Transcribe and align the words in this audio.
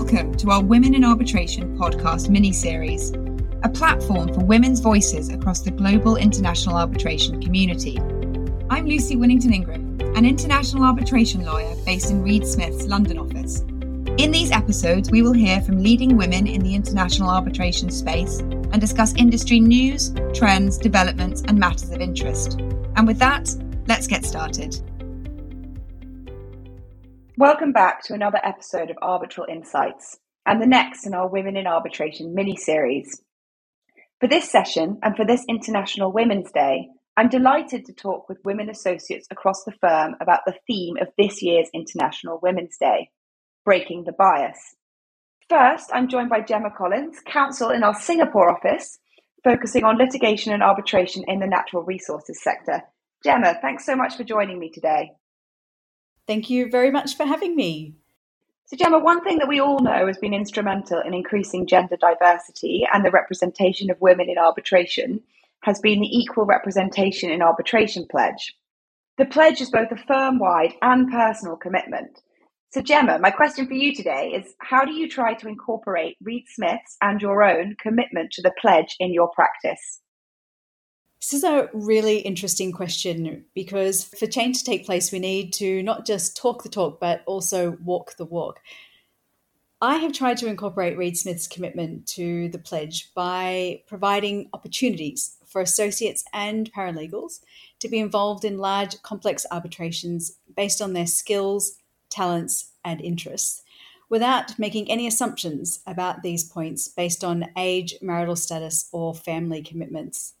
Welcome 0.00 0.34
to 0.36 0.50
our 0.50 0.62
Women 0.62 0.94
in 0.94 1.04
Arbitration 1.04 1.76
podcast 1.76 2.30
mini 2.30 2.52
series, 2.52 3.10
a 3.62 3.68
platform 3.68 4.32
for 4.32 4.40
women's 4.40 4.80
voices 4.80 5.28
across 5.28 5.60
the 5.60 5.70
global 5.70 6.16
international 6.16 6.78
arbitration 6.78 7.38
community. 7.42 7.98
I'm 8.70 8.86
Lucy 8.86 9.14
Winnington 9.14 9.52
Ingram, 9.52 10.00
an 10.16 10.24
international 10.24 10.84
arbitration 10.84 11.44
lawyer 11.44 11.76
based 11.84 12.10
in 12.10 12.22
Reed 12.22 12.46
Smith's 12.46 12.86
London 12.86 13.18
office. 13.18 13.60
In 14.16 14.30
these 14.30 14.50
episodes, 14.50 15.10
we 15.10 15.20
will 15.20 15.34
hear 15.34 15.60
from 15.60 15.82
leading 15.82 16.16
women 16.16 16.46
in 16.46 16.62
the 16.62 16.74
international 16.74 17.28
arbitration 17.28 17.90
space 17.90 18.38
and 18.38 18.80
discuss 18.80 19.14
industry 19.16 19.60
news, 19.60 20.14
trends, 20.32 20.78
developments, 20.78 21.42
and 21.46 21.58
matters 21.58 21.90
of 21.90 22.00
interest. 22.00 22.58
And 22.96 23.06
with 23.06 23.18
that, 23.18 23.54
let's 23.86 24.06
get 24.06 24.24
started. 24.24 24.80
Welcome 27.40 27.72
back 27.72 28.04
to 28.04 28.12
another 28.12 28.38
episode 28.44 28.90
of 28.90 28.98
Arbitral 29.00 29.46
Insights 29.48 30.18
and 30.44 30.60
the 30.60 30.66
next 30.66 31.06
in 31.06 31.14
our 31.14 31.26
Women 31.26 31.56
in 31.56 31.66
Arbitration 31.66 32.34
mini 32.34 32.54
series. 32.54 33.22
For 34.20 34.28
this 34.28 34.52
session 34.52 34.98
and 35.02 35.16
for 35.16 35.24
this 35.24 35.42
International 35.48 36.12
Women's 36.12 36.52
Day, 36.52 36.88
I'm 37.16 37.30
delighted 37.30 37.86
to 37.86 37.94
talk 37.94 38.28
with 38.28 38.44
women 38.44 38.68
associates 38.68 39.26
across 39.30 39.64
the 39.64 39.72
firm 39.80 40.16
about 40.20 40.40
the 40.44 40.52
theme 40.66 40.96
of 41.00 41.08
this 41.16 41.42
year's 41.42 41.70
International 41.72 42.38
Women's 42.42 42.76
Day 42.78 43.08
breaking 43.64 44.04
the 44.04 44.12
bias. 44.12 44.58
First, 45.48 45.88
I'm 45.94 46.08
joined 46.08 46.28
by 46.28 46.42
Gemma 46.42 46.68
Collins, 46.76 47.20
counsel 47.24 47.70
in 47.70 47.82
our 47.82 47.94
Singapore 47.94 48.54
office, 48.54 48.98
focusing 49.44 49.84
on 49.84 49.96
litigation 49.96 50.52
and 50.52 50.62
arbitration 50.62 51.24
in 51.26 51.40
the 51.40 51.46
natural 51.46 51.84
resources 51.84 52.42
sector. 52.42 52.82
Gemma, 53.24 53.54
thanks 53.62 53.86
so 53.86 53.96
much 53.96 54.18
for 54.18 54.24
joining 54.24 54.58
me 54.58 54.70
today. 54.70 55.12
Thank 56.30 56.48
you 56.48 56.70
very 56.70 56.92
much 56.92 57.16
for 57.16 57.26
having 57.26 57.56
me. 57.56 57.96
So, 58.66 58.76
Gemma, 58.76 59.00
one 59.00 59.20
thing 59.24 59.38
that 59.38 59.48
we 59.48 59.58
all 59.58 59.80
know 59.80 60.06
has 60.06 60.16
been 60.16 60.32
instrumental 60.32 61.00
in 61.00 61.12
increasing 61.12 61.66
gender 61.66 61.96
diversity 61.96 62.86
and 62.92 63.04
the 63.04 63.10
representation 63.10 63.90
of 63.90 64.00
women 64.00 64.30
in 64.30 64.38
arbitration 64.38 65.22
has 65.64 65.80
been 65.80 66.00
the 66.00 66.06
Equal 66.06 66.44
Representation 66.44 67.32
in 67.32 67.42
Arbitration 67.42 68.06
Pledge. 68.08 68.54
The 69.18 69.24
pledge 69.24 69.60
is 69.60 69.72
both 69.72 69.90
a 69.90 69.96
firm 69.96 70.38
wide 70.38 70.74
and 70.82 71.10
personal 71.10 71.56
commitment. 71.56 72.20
So, 72.70 72.80
Gemma, 72.80 73.18
my 73.18 73.32
question 73.32 73.66
for 73.66 73.74
you 73.74 73.92
today 73.92 74.28
is 74.28 74.54
how 74.58 74.84
do 74.84 74.92
you 74.92 75.08
try 75.08 75.34
to 75.34 75.48
incorporate 75.48 76.16
Reed 76.22 76.44
Smith's 76.46 76.96
and 77.02 77.20
your 77.20 77.42
own 77.42 77.74
commitment 77.82 78.30
to 78.34 78.42
the 78.42 78.54
pledge 78.60 78.94
in 79.00 79.12
your 79.12 79.30
practice? 79.30 80.00
This 81.20 81.34
is 81.34 81.44
a 81.44 81.68
really 81.74 82.20
interesting 82.20 82.72
question 82.72 83.44
because 83.54 84.04
for 84.04 84.26
change 84.26 84.60
to 84.60 84.64
take 84.64 84.86
place, 84.86 85.12
we 85.12 85.18
need 85.18 85.52
to 85.54 85.82
not 85.82 86.06
just 86.06 86.34
talk 86.34 86.62
the 86.62 86.70
talk, 86.70 86.98
but 86.98 87.22
also 87.26 87.72
walk 87.84 88.16
the 88.16 88.24
walk. 88.24 88.60
I 89.82 89.96
have 89.96 90.14
tried 90.14 90.38
to 90.38 90.46
incorporate 90.46 90.96
Reed 90.96 91.18
Smith's 91.18 91.46
commitment 91.46 92.06
to 92.08 92.48
the 92.48 92.58
pledge 92.58 93.12
by 93.14 93.82
providing 93.86 94.48
opportunities 94.54 95.36
for 95.46 95.60
associates 95.60 96.24
and 96.32 96.72
paralegals 96.72 97.40
to 97.80 97.88
be 97.88 97.98
involved 97.98 98.46
in 98.46 98.56
large, 98.56 99.00
complex 99.02 99.44
arbitrations 99.50 100.38
based 100.56 100.80
on 100.80 100.94
their 100.94 101.06
skills, 101.06 101.78
talents, 102.08 102.70
and 102.82 102.98
interests 103.02 103.62
without 104.08 104.58
making 104.58 104.90
any 104.90 105.06
assumptions 105.06 105.80
about 105.86 106.22
these 106.22 106.44
points 106.44 106.88
based 106.88 107.22
on 107.22 107.50
age, 107.56 107.94
marital 108.00 108.36
status, 108.36 108.88
or 108.90 109.14
family 109.14 109.62
commitments. 109.62 110.34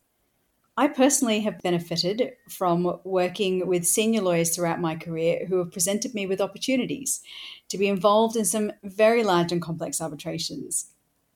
I 0.76 0.88
personally 0.88 1.40
have 1.40 1.60
benefited 1.62 2.32
from 2.48 3.00
working 3.04 3.66
with 3.66 3.86
senior 3.86 4.22
lawyers 4.22 4.54
throughout 4.54 4.80
my 4.80 4.96
career 4.96 5.46
who 5.46 5.58
have 5.58 5.72
presented 5.72 6.14
me 6.14 6.26
with 6.26 6.40
opportunities 6.40 7.20
to 7.68 7.76
be 7.76 7.88
involved 7.88 8.36
in 8.36 8.44
some 8.44 8.72
very 8.82 9.22
large 9.22 9.52
and 9.52 9.60
complex 9.60 10.00
arbitrations. 10.00 10.92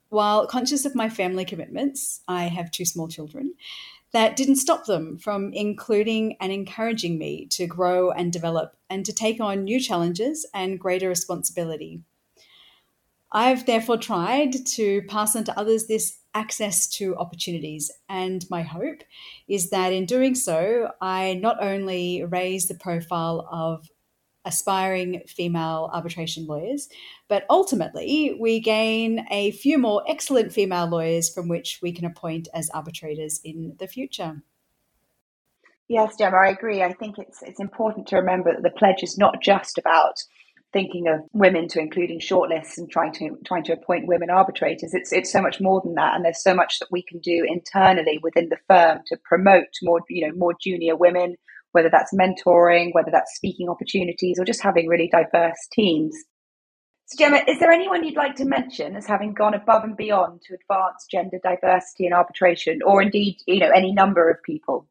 While 0.08 0.46
conscious 0.46 0.84
of 0.84 0.94
my 0.94 1.08
family 1.08 1.44
commitments, 1.44 2.20
I 2.28 2.44
have 2.44 2.70
two 2.70 2.84
small 2.84 3.08
children, 3.08 3.54
that 4.12 4.36
didn't 4.36 4.56
stop 4.56 4.86
them 4.86 5.18
from 5.18 5.52
including 5.52 6.36
and 6.40 6.52
encouraging 6.52 7.18
me 7.18 7.46
to 7.46 7.66
grow 7.66 8.12
and 8.12 8.32
develop 8.32 8.76
and 8.88 9.04
to 9.04 9.12
take 9.12 9.40
on 9.40 9.64
new 9.64 9.80
challenges 9.80 10.46
and 10.54 10.78
greater 10.78 11.08
responsibility. 11.08 12.00
I've 13.32 13.66
therefore 13.66 13.96
tried 13.96 14.64
to 14.66 15.02
pass 15.08 15.34
on 15.34 15.42
to 15.44 15.58
others 15.58 15.86
this 15.86 16.18
access 16.34 16.86
to 16.88 17.16
opportunities. 17.16 17.90
And 18.08 18.44
my 18.50 18.62
hope 18.62 19.02
is 19.48 19.70
that 19.70 19.92
in 19.92 20.06
doing 20.06 20.34
so, 20.34 20.90
I 21.00 21.34
not 21.34 21.62
only 21.62 22.24
raise 22.24 22.66
the 22.66 22.74
profile 22.74 23.48
of 23.50 23.88
aspiring 24.44 25.22
female 25.26 25.90
arbitration 25.92 26.46
lawyers, 26.46 26.88
but 27.28 27.46
ultimately 27.48 28.36
we 28.38 28.60
gain 28.60 29.26
a 29.30 29.52
few 29.52 29.78
more 29.78 30.02
excellent 30.06 30.52
female 30.52 30.86
lawyers 30.86 31.32
from 31.32 31.48
which 31.48 31.78
we 31.82 31.92
can 31.92 32.04
appoint 32.04 32.48
as 32.52 32.68
arbitrators 32.74 33.40
in 33.42 33.74
the 33.78 33.86
future. 33.86 34.42
Yes, 35.88 36.16
Gemma, 36.16 36.36
I 36.36 36.48
agree. 36.48 36.82
I 36.82 36.92
think 36.94 37.18
it's 37.18 37.42
it's 37.42 37.60
important 37.60 38.06
to 38.08 38.16
remember 38.16 38.52
that 38.52 38.62
the 38.62 38.70
pledge 38.70 39.02
is 39.02 39.18
not 39.18 39.42
just 39.42 39.76
about 39.76 40.22
thinking 40.74 41.08
of 41.08 41.20
women 41.32 41.68
to 41.68 41.80
including 41.80 42.20
shortlists 42.20 42.76
and 42.76 42.90
trying 42.90 43.12
to 43.14 43.38
trying 43.46 43.64
to 43.64 43.72
appoint 43.72 44.06
women 44.06 44.28
arbitrators. 44.28 44.92
It's 44.92 45.12
it's 45.12 45.32
so 45.32 45.40
much 45.40 45.60
more 45.60 45.80
than 45.82 45.94
that, 45.94 46.14
and 46.14 46.24
there's 46.24 46.42
so 46.42 46.54
much 46.54 46.80
that 46.80 46.88
we 46.90 47.02
can 47.02 47.20
do 47.20 47.46
internally 47.48 48.20
within 48.22 48.50
the 48.50 48.58
firm 48.68 48.98
to 49.06 49.16
promote 49.24 49.68
more 49.82 50.00
you 50.10 50.26
know 50.26 50.34
more 50.36 50.52
junior 50.60 50.96
women, 50.96 51.36
whether 51.72 51.88
that's 51.88 52.12
mentoring, 52.12 52.90
whether 52.92 53.10
that's 53.10 53.34
speaking 53.34 53.70
opportunities, 53.70 54.38
or 54.38 54.44
just 54.44 54.62
having 54.62 54.86
really 54.88 55.10
diverse 55.10 55.66
teams. 55.72 56.14
So, 57.06 57.18
Gemma, 57.18 57.42
is 57.46 57.58
there 57.60 57.70
anyone 57.70 58.02
you'd 58.04 58.16
like 58.16 58.34
to 58.36 58.44
mention 58.44 58.96
as 58.96 59.06
having 59.06 59.34
gone 59.34 59.54
above 59.54 59.84
and 59.84 59.96
beyond 59.96 60.40
to 60.46 60.54
advance 60.54 61.06
gender 61.10 61.38
diversity 61.42 62.06
in 62.06 62.12
arbitration, 62.12 62.80
or 62.84 63.00
indeed, 63.00 63.36
you 63.46 63.60
know, 63.60 63.70
any 63.70 63.92
number 63.92 64.30
of 64.30 64.42
people? 64.42 64.88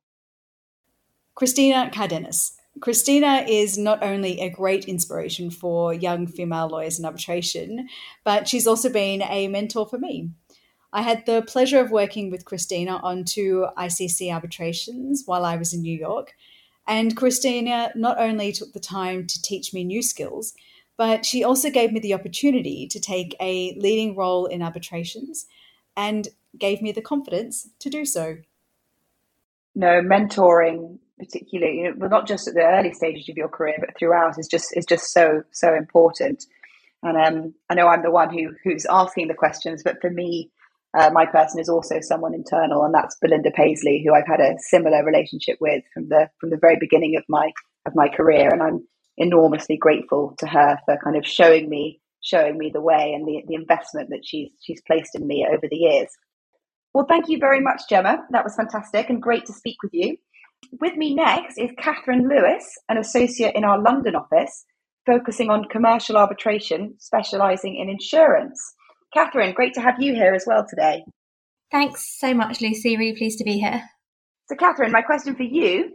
Christina 1.35 1.89
Cardenas. 1.91 2.53
Christina 2.81 3.45
is 3.47 3.77
not 3.77 4.03
only 4.03 4.39
a 4.39 4.49
great 4.49 4.85
inspiration 4.85 5.49
for 5.51 5.93
young 5.93 6.27
female 6.27 6.67
lawyers 6.67 6.99
in 6.99 7.05
arbitration, 7.05 7.87
but 8.23 8.47
she's 8.47 8.67
also 8.67 8.89
been 8.89 9.21
a 9.21 9.47
mentor 9.47 9.87
for 9.87 9.97
me. 9.97 10.31
I 10.91 11.01
had 11.01 11.25
the 11.25 11.41
pleasure 11.41 11.79
of 11.79 11.91
working 11.91 12.29
with 12.29 12.45
Christina 12.45 12.97
on 12.97 13.25
two 13.25 13.67
ICC 13.77 14.31
arbitrations 14.33 15.23
while 15.25 15.45
I 15.45 15.55
was 15.55 15.73
in 15.73 15.81
New 15.81 15.97
York. 15.97 16.33
And 16.87 17.15
Christina 17.15 17.91
not 17.95 18.19
only 18.19 18.51
took 18.51 18.73
the 18.73 18.79
time 18.79 19.25
to 19.27 19.41
teach 19.41 19.73
me 19.73 19.83
new 19.83 20.01
skills, 20.01 20.53
but 20.97 21.25
she 21.25 21.43
also 21.43 21.69
gave 21.69 21.91
me 21.91 21.99
the 21.99 22.13
opportunity 22.13 22.87
to 22.87 22.99
take 22.99 23.35
a 23.39 23.73
leading 23.75 24.15
role 24.15 24.45
in 24.45 24.61
arbitrations 24.61 25.47
and 25.95 26.27
gave 26.57 26.81
me 26.81 26.91
the 26.91 27.01
confidence 27.01 27.69
to 27.79 27.89
do 27.89 28.05
so. 28.05 28.37
No, 29.75 30.01
mentoring 30.01 30.99
particularly, 31.19 31.77
you 31.77 31.83
know, 31.83 31.95
well, 31.97 32.09
not 32.09 32.27
just 32.27 32.47
at 32.47 32.53
the 32.53 32.63
early 32.63 32.93
stages 32.93 33.29
of 33.29 33.37
your 33.37 33.49
career, 33.49 33.75
but 33.79 33.97
throughout 33.97 34.39
is 34.39 34.47
just 34.47 34.75
is 34.75 34.85
just 34.85 35.11
so 35.11 35.43
so 35.51 35.73
important. 35.73 36.45
And 37.03 37.17
um, 37.17 37.53
I 37.69 37.75
know 37.75 37.87
I'm 37.87 38.03
the 38.03 38.11
one 38.11 38.33
who 38.33 38.53
who's 38.63 38.85
asking 38.89 39.27
the 39.27 39.33
questions, 39.33 39.81
but 39.83 39.99
for 40.01 40.09
me, 40.09 40.51
uh, 40.97 41.09
my 41.11 41.25
person 41.25 41.59
is 41.59 41.69
also 41.69 41.99
someone 42.01 42.33
internal, 42.33 42.83
and 42.83 42.93
that's 42.93 43.17
Belinda 43.21 43.51
Paisley, 43.51 44.03
who 44.05 44.13
I've 44.13 44.27
had 44.27 44.39
a 44.39 44.55
similar 44.59 45.03
relationship 45.03 45.57
with 45.59 45.83
from 45.93 46.09
the 46.09 46.29
from 46.39 46.49
the 46.49 46.57
very 46.57 46.77
beginning 46.79 47.15
of 47.17 47.23
my 47.27 47.51
of 47.85 47.93
my 47.95 48.07
career, 48.07 48.49
and 48.49 48.61
I'm 48.61 48.87
enormously 49.17 49.77
grateful 49.77 50.35
to 50.39 50.47
her 50.47 50.77
for 50.85 50.97
kind 51.03 51.17
of 51.17 51.25
showing 51.25 51.69
me 51.69 51.99
showing 52.23 52.57
me 52.57 52.71
the 52.73 52.81
way 52.81 53.13
and 53.13 53.27
the, 53.27 53.43
the 53.47 53.55
investment 53.55 54.09
that 54.09 54.21
she's 54.23 54.49
she's 54.61 54.81
placed 54.87 55.15
in 55.15 55.27
me 55.27 55.45
over 55.49 55.67
the 55.69 55.75
years. 55.75 56.09
Well, 56.93 57.05
thank 57.07 57.27
you 57.27 57.39
very 57.39 57.59
much, 57.59 57.81
Gemma. 57.89 58.19
That 58.31 58.43
was 58.43 58.55
fantastic 58.55 59.09
and 59.09 59.21
great 59.21 59.45
to 59.47 59.53
speak 59.53 59.77
with 59.83 59.93
you. 59.93 60.17
With 60.79 60.95
me 60.95 61.13
next 61.15 61.57
is 61.57 61.71
Catherine 61.77 62.27
Lewis, 62.27 62.77
an 62.89 62.97
associate 62.97 63.55
in 63.55 63.63
our 63.63 63.81
London 63.81 64.15
office, 64.15 64.65
focusing 65.05 65.49
on 65.49 65.65
commercial 65.69 66.17
arbitration, 66.17 66.95
specialising 66.99 67.75
in 67.75 67.89
insurance. 67.89 68.59
Catherine, 69.13 69.53
great 69.53 69.73
to 69.75 69.81
have 69.81 69.95
you 69.99 70.13
here 70.13 70.33
as 70.33 70.45
well 70.47 70.65
today. 70.67 71.03
Thanks 71.71 72.17
so 72.19 72.33
much, 72.33 72.61
Lucy. 72.61 72.97
Really 72.97 73.17
pleased 73.17 73.39
to 73.39 73.43
be 73.43 73.57
here. 73.57 73.83
So, 74.49 74.55
Catherine, 74.55 74.91
my 74.91 75.01
question 75.01 75.35
for 75.35 75.43
you 75.43 75.91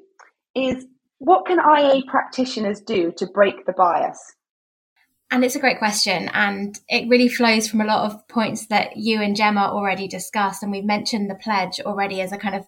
is 0.54 0.86
what 1.18 1.46
can 1.46 1.58
IA 1.58 2.02
practitioners 2.06 2.80
do 2.80 3.12
to 3.16 3.26
break 3.26 3.66
the 3.66 3.72
bias? 3.72 4.18
And 5.30 5.44
it's 5.44 5.56
a 5.56 5.60
great 5.60 5.78
question. 5.78 6.30
And 6.32 6.78
it 6.88 7.08
really 7.08 7.28
flows 7.28 7.68
from 7.68 7.82
a 7.82 7.84
lot 7.84 8.10
of 8.10 8.26
points 8.28 8.66
that 8.68 8.96
you 8.96 9.20
and 9.20 9.36
Gemma 9.36 9.70
already 9.70 10.08
discussed. 10.08 10.62
And 10.62 10.72
we've 10.72 10.84
mentioned 10.84 11.30
the 11.30 11.34
pledge 11.34 11.80
already 11.80 12.22
as 12.22 12.32
a 12.32 12.38
kind 12.38 12.54
of 12.54 12.66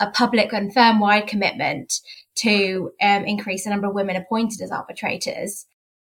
a 0.00 0.10
public 0.10 0.52
and 0.52 0.74
firm 0.74 0.98
wide 0.98 1.28
commitment 1.28 1.92
to 2.36 2.90
um, 3.00 3.24
increase 3.24 3.64
the 3.64 3.70
number 3.70 3.86
of 3.86 3.94
women 3.94 4.16
appointed 4.16 4.60
as 4.62 4.72
arbitrators. 4.72 5.66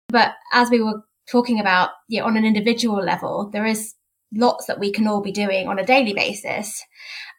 But 0.08 0.32
as 0.52 0.68
we 0.68 0.82
were 0.82 1.04
talking 1.30 1.60
about, 1.60 1.90
you 2.08 2.20
know, 2.20 2.26
on 2.26 2.36
an 2.36 2.44
individual 2.44 3.02
level, 3.02 3.50
there 3.52 3.66
is 3.66 3.94
lots 4.34 4.66
that 4.66 4.78
we 4.78 4.92
can 4.92 5.06
all 5.06 5.20
be 5.20 5.32
doing 5.32 5.68
on 5.68 5.78
a 5.78 5.84
daily 5.84 6.12
basis. 6.12 6.82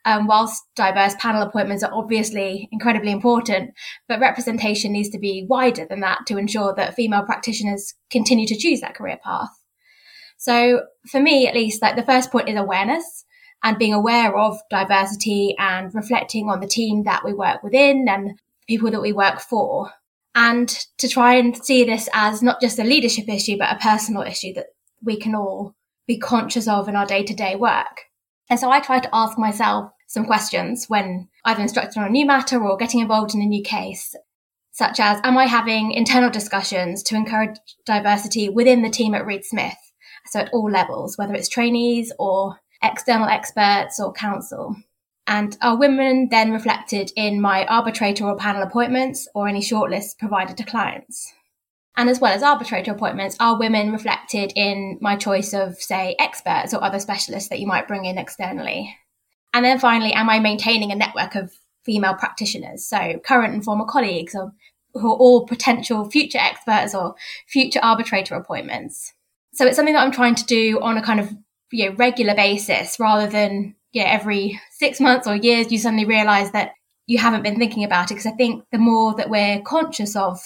Um, 0.06 0.27
whilst 0.27 0.62
diverse 0.75 1.15
panel 1.19 1.42
appointments 1.42 1.83
are 1.83 1.94
obviously 1.94 2.69
incredibly 2.71 3.12
important, 3.12 3.71
but 4.07 4.19
representation 4.19 4.92
needs 4.92 5.09
to 5.09 5.19
be 5.19 5.47
wider 5.50 5.86
than 5.86 6.01
that 6.01 6.19
to 6.27 6.38
ensure 6.38 6.75
that 6.75 6.94
female 6.94 7.24
practitioners 7.24 7.95
continue 8.12 8.45
to 8.45 8.56
choose 8.56 8.81
that 8.81 8.94
career 8.94 9.18
path. 9.24 9.50
So 10.38 10.81
for 11.09 11.19
me, 11.19 11.47
at 11.47 11.56
least, 11.56 11.81
like 11.81 11.95
the 11.95 12.03
first 12.03 12.31
point 12.31 12.50
is 12.50 12.56
awareness 12.56 13.25
and 13.63 13.80
being 13.80 13.94
aware 13.94 14.38
of 14.38 14.59
diversity 14.69 15.56
and 15.57 15.94
reflecting 15.95 16.50
on 16.50 16.59
the 16.59 16.68
team 16.68 17.03
that 17.03 17.24
we 17.25 17.33
work 17.33 17.63
within 17.63 18.06
and 18.07 18.39
people 18.68 18.92
that 18.92 19.01
we 19.01 19.13
work 19.13 19.39
for. 19.39 19.92
And 20.36 20.69
to 20.97 21.07
try 21.07 21.36
and 21.36 21.56
see 21.63 21.86
this 21.86 22.09
as 22.13 22.44
not 22.44 22.62
just 22.62 22.77
a 22.77 22.83
leadership 22.83 23.30
issue, 23.30 23.57
but 23.57 23.71
a 23.71 23.80
personal 23.80 24.21
issue 24.21 24.53
that 24.53 24.68
we 25.01 25.18
can 25.18 25.33
all 25.33 25.75
be 26.07 26.18
conscious 26.18 26.68
of 26.68 26.88
in 26.88 26.96
our 26.96 27.06
day 27.06 27.24
to 27.24 27.34
day 27.34 27.56
work. 27.56 28.06
And 28.50 28.60
so 28.60 28.69
I 28.69 28.80
try 28.80 29.00
to 29.00 29.10
ask 29.13 29.38
myself 29.38 29.92
some 30.07 30.25
questions 30.25 30.86
when 30.88 31.30
either 31.46 31.62
instructing 31.62 32.02
on 32.02 32.10
a 32.10 32.12
new 32.12 32.25
matter 32.25 32.63
or 32.63 32.78
getting 32.78 33.00
involved 33.00 33.34
in 33.34 33.42
a 33.42 33.46
new 33.46 33.63
case, 33.63 34.16
such 34.72 35.00
as 35.00 35.19
Am 35.24 35.38
I 35.38 35.46
having 35.46 35.92
internal 35.92 36.30
discussions 36.30 37.02
to 37.04 37.16
encourage 37.16 37.57
diversity 37.86 38.50
within 38.50 38.81
the 38.81 38.90
team 38.90 39.16
at 39.16 39.25
Reed 39.25 39.44
Smith? 39.44 39.78
So 40.28 40.40
at 40.40 40.50
all 40.54 40.69
levels, 40.69 41.18
whether 41.18 41.34
it's 41.34 41.50
trainees 41.50 42.12
or 42.19 42.60
external 42.81 43.28
experts 43.28 44.00
or 44.00 44.13
counsel. 44.13 44.75
And 45.28 45.57
are 45.62 45.78
women 45.78 46.30
then 46.30 46.52
reflected 46.52 47.12
in 47.16 47.42
my 47.42 47.66
arbitrator 47.66 48.25
or 48.25 48.38
panel 48.38 48.62
appointments 48.62 49.28
or 49.34 49.48
any 49.48 49.62
shortlists 49.62 50.18
provided 50.18 50.57
to 50.57 50.63
clients? 50.63 51.34
And 51.97 52.09
as 52.09 52.19
well 52.19 52.33
as 52.33 52.44
arbitrator 52.44 52.92
appointments, 52.92 53.38
are 53.39 53.57
women 53.57 53.92
reflected 53.92 54.51
in 54.56 54.97
my 55.01 55.15
choice 55.15 55.53
of, 55.53 55.77
say, 55.77 56.15
experts 56.19 56.74
or 56.74 56.83
other 56.83 57.00
specialists 57.00 57.50
that 57.50 57.59
you 57.59 57.68
might 57.68 57.88
bring 57.88 58.06
in 58.06 58.18
externally? 58.18 58.95
And 59.53 59.63
then 59.63 59.80
finally, 59.80 60.12
am 60.12 60.30
I 60.30 60.39
maintaining 60.39 60.92
a 60.92 60.95
network 60.95 61.36
of 61.36 61.53
female 61.86 62.15
practitioners? 62.15 62.86
So 62.86 63.19
current 63.25 63.53
and 63.53 63.63
former 63.63 63.86
colleagues 63.86 64.36
or 64.36 64.51
who 64.94 65.12
are 65.13 65.18
all 65.18 65.45
potential 65.45 66.09
future 66.09 66.38
experts 66.38 66.94
or 66.94 67.15
future 67.47 67.80
arbitrator 67.81 68.36
appointments. 68.36 69.13
So 69.53 69.65
it's 69.65 69.77
something 69.77 69.94
that 69.94 70.03
I'm 70.03 70.12
trying 70.12 70.36
to 70.36 70.45
do 70.45 70.81
on 70.81 70.97
a 70.97 71.01
kind 71.01 71.19
of 71.21 71.33
you 71.71 71.89
know, 71.89 71.95
regular 71.95 72.36
basis 72.36 73.00
rather 73.00 73.27
than 73.27 73.75
you 73.94 74.03
know, 74.03 74.09
every 74.09 74.59
six 74.71 75.00
months 75.00 75.27
or 75.27 75.36
years 75.36 75.71
you 75.71 75.77
suddenly 75.77 76.06
realize 76.06 76.51
that 76.51 76.74
you 77.07 77.18
haven't 77.18 77.44
been 77.44 77.57
thinking 77.57 77.86
about 77.86 78.12
it. 78.12 78.15
Because 78.15 78.25
I 78.25 78.36
think 78.36 78.65
the 78.71 78.77
more 78.77 79.15
that 79.15 79.30
we're 79.30 79.62
conscious 79.62 80.15
of 80.18 80.42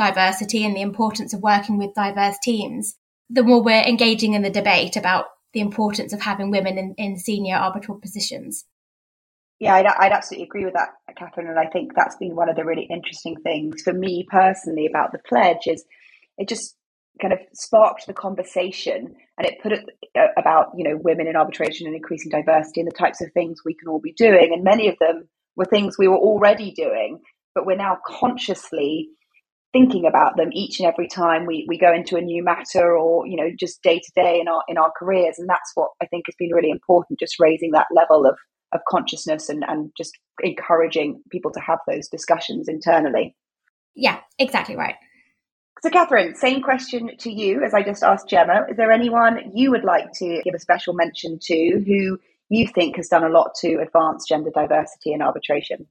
diversity 0.00 0.64
and 0.64 0.74
the 0.74 0.80
importance 0.80 1.34
of 1.34 1.42
working 1.42 1.78
with 1.78 1.94
diverse 1.94 2.36
teams, 2.42 2.96
the 3.28 3.42
more 3.42 3.62
we're 3.62 3.82
engaging 3.82 4.34
in 4.34 4.42
the 4.42 4.50
debate 4.50 4.96
about 4.96 5.26
the 5.52 5.60
importance 5.60 6.12
of 6.12 6.20
having 6.20 6.50
women 6.50 6.78
in, 6.78 6.94
in 6.96 7.18
senior 7.18 7.56
arbitral 7.56 7.98
positions. 7.98 8.64
Yeah, 9.58 9.74
I'd, 9.74 9.86
I'd, 9.86 10.12
absolutely 10.12 10.46
agree 10.46 10.64
with 10.64 10.74
that, 10.74 10.88
Catherine. 11.18 11.48
And 11.48 11.58
I 11.58 11.66
think 11.66 11.92
that's 11.94 12.16
been 12.16 12.34
one 12.34 12.48
of 12.48 12.56
the 12.56 12.64
really 12.64 12.88
interesting 12.90 13.36
things 13.42 13.82
for 13.82 13.92
me 13.92 14.26
personally 14.30 14.86
about 14.86 15.12
the 15.12 15.18
pledge 15.18 15.66
is 15.66 15.84
it 16.38 16.48
just 16.48 16.76
kind 17.20 17.34
of 17.34 17.40
sparked 17.52 18.06
the 18.06 18.14
conversation 18.14 19.14
and 19.36 19.46
it 19.46 19.60
put 19.62 19.72
it 19.72 19.84
uh, 20.18 20.28
about 20.38 20.68
you 20.74 20.84
know 20.84 20.98
women 21.04 21.26
in 21.26 21.36
arbitration 21.36 21.86
and 21.86 21.94
increasing 21.94 22.30
diversity 22.30 22.80
and 22.80 22.90
the 22.90 22.96
types 22.96 23.20
of 23.20 23.30
things 23.32 23.60
we 23.64 23.74
can 23.74 23.88
all 23.88 24.00
be 24.00 24.14
doing. 24.14 24.50
And 24.54 24.64
many 24.64 24.88
of 24.88 24.96
them 24.98 25.28
were 25.56 25.66
things 25.66 25.98
we 25.98 26.08
were 26.08 26.16
already 26.16 26.72
doing, 26.72 27.20
but 27.54 27.66
we're 27.66 27.76
now 27.76 27.98
consciously 28.06 29.10
thinking 29.72 30.06
about 30.06 30.36
them 30.36 30.50
each 30.52 30.80
and 30.80 30.88
every 30.88 31.06
time 31.06 31.46
we, 31.46 31.64
we 31.68 31.78
go 31.78 31.92
into 31.92 32.16
a 32.16 32.20
new 32.20 32.42
matter 32.42 32.96
or 32.96 33.26
you 33.26 33.36
know 33.36 33.50
just 33.58 33.82
day 33.82 33.98
to 33.98 34.12
day 34.14 34.40
in 34.40 34.48
our 34.48 34.62
in 34.68 34.78
our 34.78 34.92
careers. 34.98 35.38
And 35.38 35.48
that's 35.48 35.70
what 35.74 35.90
i 36.02 36.06
think 36.06 36.26
has 36.26 36.34
been 36.38 36.52
really 36.52 36.70
important 36.70 37.18
just 37.18 37.38
raising 37.38 37.72
that 37.72 37.86
level 37.94 38.26
of 38.26 38.36
of 38.72 38.80
consciousness 38.88 39.48
and 39.48 39.64
and 39.66 39.90
just 39.96 40.12
encouraging 40.42 41.22
people 41.30 41.50
to 41.52 41.60
have 41.60 41.78
those 41.86 42.08
discussions 42.08 42.68
internally. 42.68 43.36
Yeah 43.94 44.20
exactly 44.38 44.76
right. 44.76 44.96
So 45.82 45.90
catherine 45.90 46.34
same 46.34 46.62
question 46.62 47.10
to 47.18 47.30
you 47.30 47.62
as 47.62 47.74
i 47.74 47.82
just 47.82 48.02
asked 48.02 48.28
gemma. 48.28 48.66
Is 48.70 48.76
there 48.76 48.92
anyone 48.92 49.52
you 49.54 49.70
would 49.70 49.84
like 49.84 50.12
to 50.14 50.42
give 50.44 50.54
a 50.54 50.60
special 50.60 50.94
mention 50.94 51.38
to 51.42 51.82
who 51.86 52.18
you 52.48 52.66
think 52.66 52.96
has 52.96 53.08
done 53.08 53.22
a 53.22 53.28
lot 53.28 53.52
to 53.60 53.76
advance 53.76 54.26
gender 54.28 54.50
diversity 54.52 55.12
in 55.12 55.22
arbitration 55.22 55.86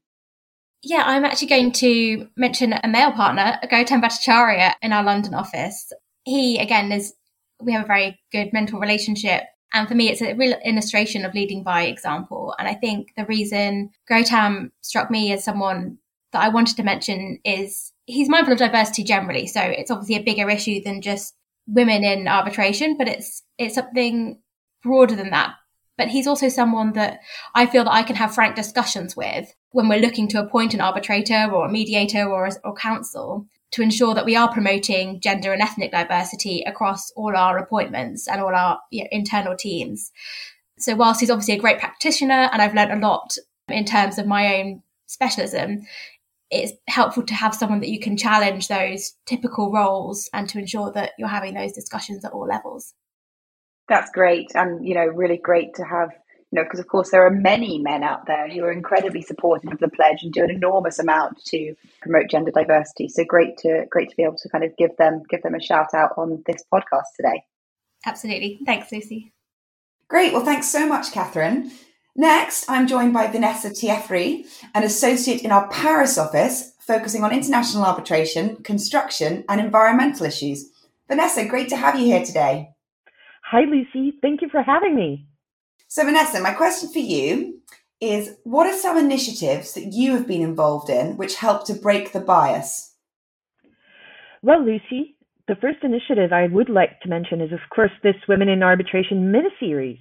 yeah, 0.82 1.04
I'm 1.06 1.26
actually 1.26 1.50
going 1.50 1.72
to 1.74 2.28
mention 2.38 2.74
a 2.74 2.88
male 2.88 3.12
partner, 3.12 3.60
Gautam 3.66 4.02
Bhattacharya, 4.02 4.74
in 4.82 4.94
our 4.94 5.04
London 5.04 5.34
office. 5.34 5.92
He, 6.24 6.58
again, 6.58 6.92
is, 6.92 7.14
we 7.62 7.74
have 7.74 7.84
a 7.84 7.88
very 7.88 8.20
good 8.32 8.54
mental 8.54 8.80
relationship. 8.80 9.44
And 9.74 9.88
for 9.88 9.96
me, 9.96 10.10
it's 10.10 10.22
a 10.22 10.34
real 10.34 10.58
illustration 10.66 11.26
of 11.26 11.34
leading 11.34 11.64
by 11.64 11.84
example. 11.84 12.56
And 12.58 12.68
I 12.68 12.74
think 12.74 13.10
the 13.18 13.26
reason 13.26 13.92
Gautam 14.10 14.72
struck 14.82 15.12
me 15.12 15.34
as 15.34 15.44
someone 15.44 15.98
that 16.32 16.44
I 16.44 16.50
wanted 16.50 16.78
to 16.78 16.84
mention 16.84 17.40
is 17.44 17.92
he's 18.06 18.30
mindful 18.30 18.54
of 18.54 18.60
diversity 18.60 19.04
generally. 19.04 19.48
So 19.48 19.62
it's 19.62 19.92
obviously 19.92 20.16
a 20.16 20.24
bigger 20.24 20.50
issue 20.50 20.82
than 20.82 21.02
just 21.02 21.36
women 21.68 22.04
in 22.04 22.28
arbitration, 22.28 22.98
but 22.98 23.08
it's, 23.08 23.44
it's 23.58 23.76
something 23.76 24.40
broader 24.82 25.16
than 25.16 25.32
that 25.32 25.56
but 26.00 26.08
he's 26.08 26.28
also 26.28 26.48
someone 26.48 26.94
that 26.94 27.20
I 27.54 27.66
feel 27.66 27.84
that 27.84 27.92
I 27.92 28.04
can 28.04 28.16
have 28.16 28.34
frank 28.34 28.56
discussions 28.56 29.18
with 29.18 29.54
when 29.72 29.90
we're 29.90 30.00
looking 30.00 30.30
to 30.30 30.40
appoint 30.40 30.74
an 30.74 30.80
arbitrator 30.80 31.50
or 31.52 31.66
a 31.66 31.72
mediator 31.72 32.24
or, 32.24 32.50
or 32.64 32.74
counsel 32.74 33.46
to 33.72 33.82
ensure 33.82 34.14
that 34.16 34.24
we 34.24 34.34
are 34.34 34.50
promoting 34.50 35.20
gender 35.20 35.52
and 35.52 35.62
ethnic 35.62 35.92
diversity 35.92 36.64
across 36.66 37.12
all 37.18 37.36
our 37.36 37.58
appointments 37.58 38.30
and 38.30 38.40
all 38.40 38.56
our 38.56 38.80
you 38.92 39.04
know, 39.04 39.10
internal 39.12 39.58
teams. 39.58 40.14
So 40.78 40.96
whilst 40.96 41.20
he's 41.20 41.30
obviously 41.30 41.56
a 41.56 41.60
great 41.60 41.80
practitioner 41.80 42.50
and 42.54 42.62
I've 42.62 42.74
learned 42.74 42.94
a 42.94 43.06
lot 43.06 43.36
in 43.68 43.84
terms 43.84 44.18
of 44.18 44.26
my 44.26 44.56
own 44.56 44.82
specialism, 45.08 45.82
it's 46.50 46.72
helpful 46.88 47.24
to 47.24 47.34
have 47.34 47.54
someone 47.54 47.82
that 47.82 47.90
you 47.90 48.00
can 48.00 48.16
challenge 48.16 48.70
those 48.70 49.16
typical 49.26 49.70
roles 49.70 50.30
and 50.32 50.48
to 50.48 50.60
ensure 50.60 50.94
that 50.94 51.12
you're 51.20 51.28
having 51.28 51.56
those 51.56 51.74
discussions 51.74 52.24
at 52.24 52.32
all 52.32 52.48
levels. 52.48 52.94
That's 53.90 54.12
great, 54.12 54.52
and 54.56 54.88
you 54.88 54.94
know, 54.94 55.06
really 55.06 55.38
great 55.38 55.74
to 55.76 55.84
have. 55.84 56.12
You 56.52 56.56
know, 56.58 56.64
because 56.64 56.80
of 56.80 56.88
course 56.88 57.12
there 57.12 57.24
are 57.28 57.30
many 57.30 57.78
men 57.78 58.02
out 58.02 58.26
there 58.26 58.50
who 58.50 58.64
are 58.64 58.72
incredibly 58.72 59.22
supportive 59.22 59.72
of 59.72 59.78
the 59.78 59.88
pledge 59.88 60.24
and 60.24 60.34
do 60.34 60.44
an 60.44 60.50
enormous 60.50 60.98
amount 60.98 61.44
to 61.46 61.76
promote 62.02 62.28
gender 62.28 62.50
diversity. 62.50 63.08
So 63.08 63.24
great 63.24 63.56
to 63.60 63.86
great 63.92 64.10
to 64.10 64.16
be 64.16 64.24
able 64.24 64.38
to 64.38 64.50
kind 64.50 64.64
of 64.64 64.76
give 64.76 64.98
them 64.98 65.22
give 65.30 65.44
them 65.44 65.54
a 65.54 65.62
shout 65.62 65.94
out 65.94 66.14
on 66.18 66.42
this 66.48 66.64
podcast 66.74 67.14
today. 67.16 67.44
Absolutely, 68.04 68.62
thanks, 68.66 68.92
Lucy. 68.92 69.32
Great. 70.08 70.34
Well, 70.34 70.44
thanks 70.44 70.68
so 70.68 70.88
much, 70.88 71.12
Catherine. 71.12 71.72
Next, 72.16 72.68
I'm 72.68 72.88
joined 72.88 73.14
by 73.14 73.28
Vanessa 73.28 73.70
Thieffry, 73.70 74.46
an 74.74 74.84
associate 74.84 75.44
in 75.44 75.52
our 75.52 75.68
Paris 75.70 76.18
office, 76.18 76.74
focusing 76.80 77.24
on 77.24 77.32
international 77.32 77.86
arbitration, 77.86 78.58
construction, 78.64 79.46
and 79.48 79.62
environmental 79.62 80.26
issues. 80.26 80.72
Vanessa, 81.08 81.46
great 81.46 81.70
to 81.70 81.78
have 81.78 81.98
you 81.98 82.06
here 82.06 82.26
today. 82.26 82.72
Hi, 83.52 83.62
Lucy. 83.62 84.14
Thank 84.22 84.44
you 84.44 84.50
for 84.50 84.62
having 84.62 84.96
me. 84.96 85.26
So, 85.88 86.06
Vanessa, 86.06 86.40
my 86.40 86.54
question 86.54 86.88
for 86.92 87.00
you 87.00 87.62
is 88.00 88.36
what 88.44 88.68
are 88.68 88.78
some 88.78 88.96
initiatives 88.96 89.74
that 89.74 89.92
you 89.92 90.12
have 90.12 90.28
been 90.28 90.44
involved 90.44 90.88
in 90.88 91.18
which 91.18 91.36
help 91.38 91.66
to 91.66 91.74
break 91.74 92.14
the 92.14 92.20
bias? 92.20 92.96
Well, 94.44 94.64
Lucy, 94.64 95.18
the 95.48 95.56
first 95.56 95.80
initiative 95.82 96.32
I 96.32 96.46
would 96.46 96.70
like 96.70 97.02
to 97.02 97.10
mention 97.10 97.42
is, 97.42 97.52
of 97.52 97.60
course, 97.74 97.90
this 98.04 98.14
Women 98.28 98.50
in 98.50 98.62
Arbitration 98.62 99.32
mini-series. 99.32 99.98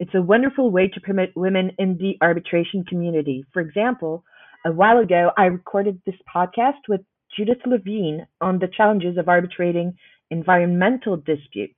It's 0.00 0.14
a 0.14 0.22
wonderful 0.22 0.70
way 0.70 0.88
to 0.88 1.00
promote 1.00 1.36
women 1.36 1.72
in 1.78 1.98
the 1.98 2.16
arbitration 2.22 2.82
community. 2.88 3.44
For 3.52 3.60
example, 3.60 4.24
a 4.64 4.72
while 4.72 5.00
ago, 5.00 5.32
I 5.36 5.44
recorded 5.44 6.00
this 6.06 6.16
podcast 6.34 6.88
with 6.88 7.02
Judith 7.36 7.60
Levine 7.66 8.26
on 8.40 8.58
the 8.58 8.70
challenges 8.74 9.18
of 9.18 9.28
arbitrating 9.28 9.98
environmental 10.30 11.18
disputes. 11.18 11.76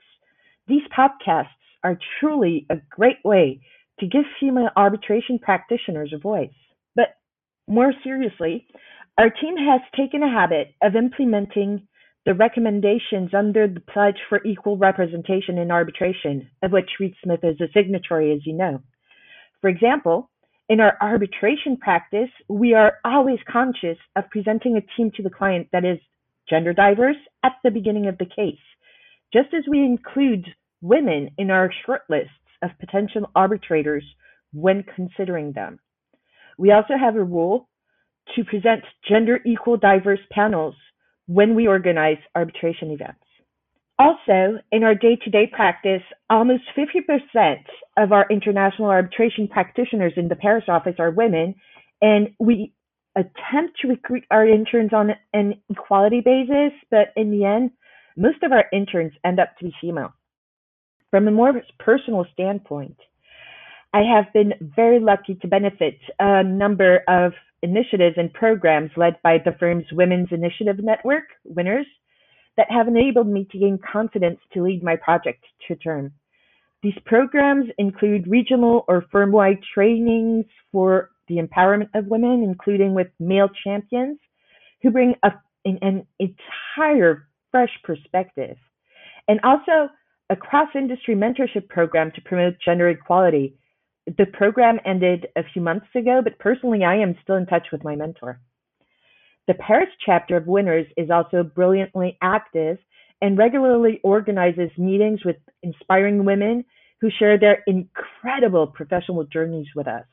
These 0.68 0.82
podcasts 0.96 1.48
are 1.82 1.98
truly 2.20 2.66
a 2.70 2.76
great 2.90 3.18
way 3.24 3.60
to 4.00 4.06
give 4.06 4.24
female 4.38 4.68
arbitration 4.76 5.38
practitioners 5.38 6.12
a 6.14 6.18
voice. 6.18 6.50
But 6.94 7.16
more 7.66 7.92
seriously, 8.04 8.66
our 9.16 9.30
team 9.30 9.56
has 9.56 9.80
taken 9.96 10.22
a 10.22 10.30
habit 10.30 10.74
of 10.82 10.94
implementing 10.94 11.88
the 12.26 12.34
recommendations 12.34 13.32
under 13.32 13.66
the 13.66 13.80
Pledge 13.80 14.18
for 14.28 14.44
Equal 14.44 14.76
Representation 14.76 15.56
in 15.56 15.70
Arbitration, 15.70 16.50
of 16.62 16.72
which 16.72 16.90
Reed 17.00 17.14
Smith 17.24 17.40
is 17.42 17.60
a 17.60 17.72
signatory, 17.72 18.32
as 18.32 18.46
you 18.46 18.52
know. 18.52 18.80
For 19.60 19.70
example, 19.70 20.30
in 20.68 20.80
our 20.80 20.98
arbitration 21.00 21.78
practice, 21.78 22.28
we 22.48 22.74
are 22.74 22.98
always 23.04 23.38
conscious 23.50 23.96
of 24.14 24.28
presenting 24.30 24.76
a 24.76 24.82
team 24.96 25.10
to 25.16 25.22
the 25.22 25.30
client 25.30 25.68
that 25.72 25.84
is 25.84 25.98
gender 26.48 26.74
diverse 26.74 27.16
at 27.42 27.52
the 27.64 27.70
beginning 27.70 28.06
of 28.06 28.18
the 28.18 28.26
case. 28.26 28.58
Just 29.32 29.52
as 29.54 29.64
we 29.68 29.78
include 29.80 30.46
women 30.80 31.30
in 31.38 31.50
our 31.50 31.70
shortlists 31.86 32.28
of 32.62 32.70
potential 32.80 33.30
arbitrators 33.34 34.04
when 34.52 34.84
considering 34.94 35.52
them. 35.52 35.78
We 36.56 36.72
also 36.72 36.94
have 36.98 37.16
a 37.16 37.22
rule 37.22 37.68
to 38.36 38.44
present 38.44 38.82
gender 39.08 39.40
equal 39.46 39.76
diverse 39.76 40.20
panels 40.30 40.74
when 41.26 41.54
we 41.54 41.66
organize 41.66 42.18
arbitration 42.34 42.90
events. 42.90 43.20
Also, 43.98 44.58
in 44.70 44.84
our 44.84 44.94
day 44.94 45.16
to 45.16 45.30
day 45.30 45.46
practice, 45.52 46.02
almost 46.30 46.62
50% 46.76 47.56
of 47.96 48.12
our 48.12 48.26
international 48.30 48.88
arbitration 48.88 49.48
practitioners 49.48 50.12
in 50.16 50.28
the 50.28 50.36
Paris 50.36 50.64
office 50.68 50.94
are 50.98 51.10
women, 51.10 51.54
and 52.00 52.28
we 52.38 52.72
attempt 53.16 53.80
to 53.80 53.88
recruit 53.88 54.22
our 54.30 54.46
interns 54.46 54.92
on 54.92 55.10
an 55.32 55.60
equality 55.68 56.20
basis, 56.20 56.72
but 56.90 57.08
in 57.16 57.32
the 57.32 57.44
end, 57.44 57.72
most 58.18 58.42
of 58.42 58.52
our 58.52 58.64
interns 58.72 59.12
end 59.24 59.38
up 59.40 59.56
to 59.58 59.66
be 59.66 59.74
female. 59.80 60.12
From 61.10 61.28
a 61.28 61.30
more 61.30 61.62
personal 61.78 62.26
standpoint, 62.32 62.96
I 63.94 64.02
have 64.02 64.32
been 64.34 64.52
very 64.60 65.00
lucky 65.00 65.36
to 65.36 65.48
benefit 65.48 65.98
a 66.18 66.42
number 66.42 67.02
of 67.08 67.32
initiatives 67.62 68.16
and 68.18 68.32
programs 68.32 68.90
led 68.96 69.16
by 69.22 69.38
the 69.38 69.56
firm's 69.58 69.86
Women's 69.92 70.28
Initiative 70.30 70.76
Network, 70.78 71.24
WINRS, 71.50 71.86
that 72.56 72.70
have 72.70 72.88
enabled 72.88 73.28
me 73.28 73.46
to 73.50 73.58
gain 73.58 73.78
confidence 73.90 74.40
to 74.52 74.62
lead 74.62 74.82
my 74.82 74.96
project 74.96 75.44
to 75.66 75.76
term. 75.76 76.12
These 76.82 76.98
programs 77.06 77.66
include 77.78 78.26
regional 78.28 78.84
or 78.88 79.04
firm-wide 79.10 79.60
trainings 79.74 80.44
for 80.70 81.10
the 81.28 81.36
empowerment 81.36 81.88
of 81.94 82.06
women, 82.06 82.42
including 82.42 82.94
with 82.94 83.08
male 83.18 83.48
champions 83.64 84.18
who 84.82 84.90
bring 84.90 85.14
a, 85.22 85.30
an, 85.64 85.78
an 85.82 86.06
entire 86.18 87.27
fresh 87.50 87.70
perspective, 87.84 88.56
and 89.28 89.40
also 89.42 89.88
a 90.30 90.36
cross-industry 90.36 91.14
mentorship 91.14 91.68
program 91.68 92.10
to 92.14 92.20
promote 92.22 92.54
gender 92.64 92.88
equality 92.88 93.54
the 94.16 94.26
program 94.26 94.80
ended 94.86 95.26
a 95.36 95.42
few 95.52 95.60
months 95.60 95.86
ago, 95.94 96.20
but 96.22 96.38
personally, 96.38 96.84
I 96.84 96.96
am 96.96 97.16
still 97.22 97.36
in 97.36 97.46
touch 97.46 97.66
with 97.70 97.84
my 97.84 97.94
mentor. 97.94 98.40
The 99.46 99.54
Paris 99.54 99.88
chapter 100.04 100.36
of 100.36 100.44
WINRS 100.44 100.86
is 100.96 101.10
also 101.10 101.42
brilliantly 101.42 102.16
active 102.22 102.78
and 103.20 103.36
regularly 103.36 104.00
organizes 104.02 104.70
meetings 104.78 105.24
with 105.24 105.36
inspiring 105.62 106.24
women 106.24 106.64
who 107.00 107.10
share 107.18 107.38
their 107.38 107.62
incredible 107.66 108.66
professional 108.66 109.24
journeys 109.24 109.66
with 109.74 109.88
us. 109.88 110.04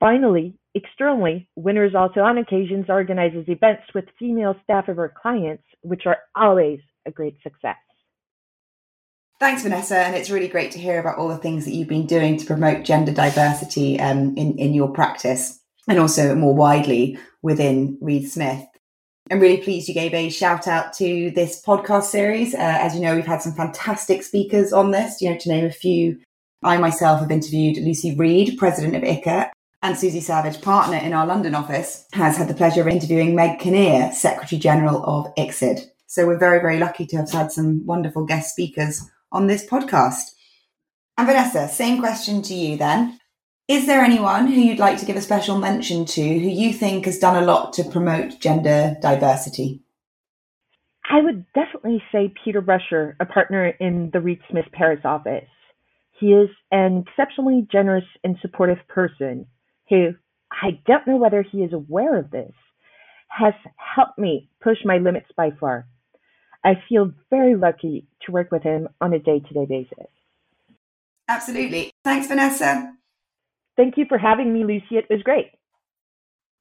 Finally, 0.00 0.54
externally, 0.74 1.48
WINRS 1.58 1.94
also 1.94 2.20
on 2.20 2.38
occasions 2.38 2.86
organizes 2.88 3.44
events 3.48 3.84
with 3.94 4.04
female 4.18 4.54
staff 4.64 4.88
of 4.88 4.98
our 4.98 5.12
clients, 5.20 5.64
which 5.82 6.02
are 6.06 6.18
always 6.34 6.80
a 7.06 7.10
great 7.10 7.36
success. 7.42 7.76
Thanks, 9.40 9.62
Vanessa. 9.62 9.98
And 9.98 10.14
it's 10.14 10.30
really 10.30 10.48
great 10.48 10.70
to 10.72 10.78
hear 10.78 10.98
about 10.98 11.18
all 11.18 11.28
the 11.28 11.38
things 11.38 11.64
that 11.64 11.72
you've 11.72 11.88
been 11.88 12.06
doing 12.06 12.36
to 12.38 12.46
promote 12.46 12.84
gender 12.84 13.12
diversity 13.12 13.98
um, 14.00 14.36
in, 14.36 14.58
in 14.58 14.74
your 14.74 14.88
practice 14.88 15.60
and 15.88 15.98
also 15.98 16.34
more 16.34 16.54
widely 16.54 17.18
within 17.42 17.98
Reed 18.00 18.28
Smith. 18.30 18.64
I'm 19.30 19.40
really 19.40 19.58
pleased 19.58 19.88
you 19.88 19.94
gave 19.94 20.14
a 20.14 20.28
shout 20.28 20.68
out 20.68 20.92
to 20.94 21.30
this 21.30 21.62
podcast 21.64 22.04
series. 22.04 22.54
Uh, 22.54 22.58
as 22.58 22.94
you 22.94 23.00
know, 23.00 23.14
we've 23.14 23.26
had 23.26 23.42
some 23.42 23.54
fantastic 23.54 24.22
speakers 24.22 24.72
on 24.72 24.90
this. 24.90 25.20
You 25.20 25.30
know, 25.30 25.38
to 25.38 25.48
name 25.48 25.64
a 25.64 25.70
few, 25.70 26.20
I 26.62 26.76
myself 26.76 27.20
have 27.20 27.30
interviewed 27.30 27.78
Lucy 27.78 28.14
Reed, 28.14 28.56
president 28.58 28.94
of 28.96 29.02
ICCA, 29.02 29.50
and 29.84 29.98
Susie 29.98 30.22
Savage, 30.22 30.62
partner 30.62 30.96
in 30.96 31.12
our 31.12 31.26
London 31.26 31.54
office, 31.54 32.06
has 32.14 32.38
had 32.38 32.48
the 32.48 32.54
pleasure 32.54 32.80
of 32.80 32.88
interviewing 32.88 33.34
Meg 33.34 33.58
Kinnear, 33.58 34.10
Secretary 34.12 34.58
General 34.58 35.04
of 35.04 35.34
ICSID. 35.36 35.84
So 36.06 36.26
we're 36.26 36.38
very, 36.38 36.58
very 36.58 36.78
lucky 36.78 37.04
to 37.04 37.18
have 37.18 37.30
had 37.30 37.52
some 37.52 37.84
wonderful 37.84 38.24
guest 38.24 38.50
speakers 38.50 39.02
on 39.30 39.46
this 39.46 39.66
podcast. 39.66 40.22
And 41.18 41.26
Vanessa, 41.26 41.68
same 41.68 42.00
question 42.00 42.40
to 42.42 42.54
you 42.54 42.78
then. 42.78 43.20
Is 43.68 43.84
there 43.84 44.00
anyone 44.00 44.46
who 44.46 44.58
you'd 44.58 44.78
like 44.78 44.98
to 45.00 45.04
give 45.04 45.16
a 45.16 45.20
special 45.20 45.58
mention 45.58 46.06
to 46.06 46.22
who 46.22 46.48
you 46.48 46.72
think 46.72 47.04
has 47.04 47.18
done 47.18 47.42
a 47.42 47.46
lot 47.46 47.74
to 47.74 47.84
promote 47.84 48.40
gender 48.40 48.96
diversity? 49.02 49.82
I 51.10 51.20
would 51.20 51.44
definitely 51.52 52.02
say 52.10 52.32
Peter 52.42 52.60
Rosher, 52.60 53.16
a 53.20 53.26
partner 53.26 53.68
in 53.80 54.08
the 54.14 54.20
Reed 54.22 54.40
Smith 54.50 54.66
Paris 54.72 55.00
office. 55.04 55.44
He 56.18 56.28
is 56.28 56.48
an 56.70 57.04
exceptionally 57.06 57.68
generous 57.70 58.04
and 58.22 58.38
supportive 58.40 58.78
person 58.88 59.46
who, 59.88 60.14
I 60.50 60.80
don't 60.86 61.06
know 61.06 61.16
whether 61.16 61.42
he 61.42 61.62
is 61.62 61.72
aware 61.72 62.18
of 62.18 62.30
this, 62.30 62.52
has 63.28 63.54
helped 63.76 64.18
me 64.18 64.48
push 64.62 64.78
my 64.84 64.98
limits 64.98 65.28
by 65.36 65.50
far. 65.58 65.86
I 66.64 66.82
feel 66.88 67.12
very 67.30 67.56
lucky 67.56 68.06
to 68.22 68.32
work 68.32 68.50
with 68.50 68.62
him 68.62 68.88
on 69.00 69.12
a 69.12 69.18
day 69.18 69.40
to 69.40 69.54
day 69.54 69.66
basis. 69.66 70.10
Absolutely. 71.28 71.90
Thanks, 72.04 72.26
Vanessa. 72.26 72.92
Thank 73.76 73.96
you 73.96 74.06
for 74.08 74.18
having 74.18 74.52
me, 74.52 74.64
Lucy. 74.64 74.96
It 74.96 75.06
was 75.10 75.22
great. 75.22 75.50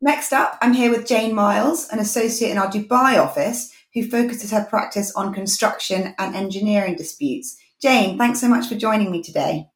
Next 0.01 0.33
up, 0.33 0.57
I'm 0.61 0.73
here 0.73 0.91
with 0.91 1.07
Jane 1.07 1.33
Miles, 1.33 1.87
an 1.89 1.99
associate 1.99 2.51
in 2.51 2.57
our 2.57 2.67
Dubai 2.67 3.17
office 3.17 3.71
who 3.93 4.09
focuses 4.09 4.51
her 4.51 4.65
practice 4.65 5.13
on 5.15 5.33
construction 5.33 6.15
and 6.17 6.35
engineering 6.35 6.95
disputes. 6.95 7.55
Jane, 7.81 8.17
thanks 8.17 8.41
so 8.41 8.49
much 8.49 8.67
for 8.67 8.75
joining 8.75 9.11
me 9.11 9.21
today. 9.21 9.67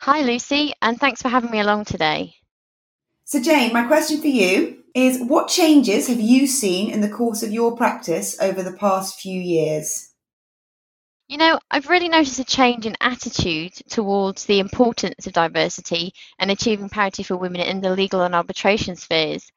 Hi, 0.00 0.22
Lucy, 0.22 0.72
and 0.82 0.98
thanks 0.98 1.22
for 1.22 1.28
having 1.28 1.50
me 1.50 1.60
along 1.60 1.84
today. 1.84 2.34
So, 3.26 3.40
Jane, 3.40 3.72
my 3.72 3.86
question 3.86 4.20
for 4.20 4.28
you 4.28 4.84
is 4.94 5.18
what 5.18 5.48
changes 5.48 6.08
have 6.08 6.20
you 6.20 6.46
seen 6.46 6.90
in 6.90 7.00
the 7.00 7.08
course 7.08 7.42
of 7.42 7.52
your 7.52 7.74
practice 7.74 8.38
over 8.40 8.62
the 8.62 8.72
past 8.74 9.18
few 9.18 9.40
years? 9.40 10.10
You 11.26 11.38
know, 11.38 11.58
I've 11.70 11.88
really 11.88 12.10
noticed 12.10 12.38
a 12.38 12.44
change 12.44 12.84
in 12.84 12.96
attitude 13.00 13.72
towards 13.88 14.44
the 14.44 14.58
importance 14.58 15.26
of 15.26 15.32
diversity 15.32 16.12
and 16.38 16.50
achieving 16.50 16.90
parity 16.90 17.22
for 17.22 17.38
women 17.38 17.62
in 17.62 17.80
the 17.80 17.96
legal 17.96 18.20
and 18.20 18.34
arbitration 18.34 18.94
spheres. 18.94 19.50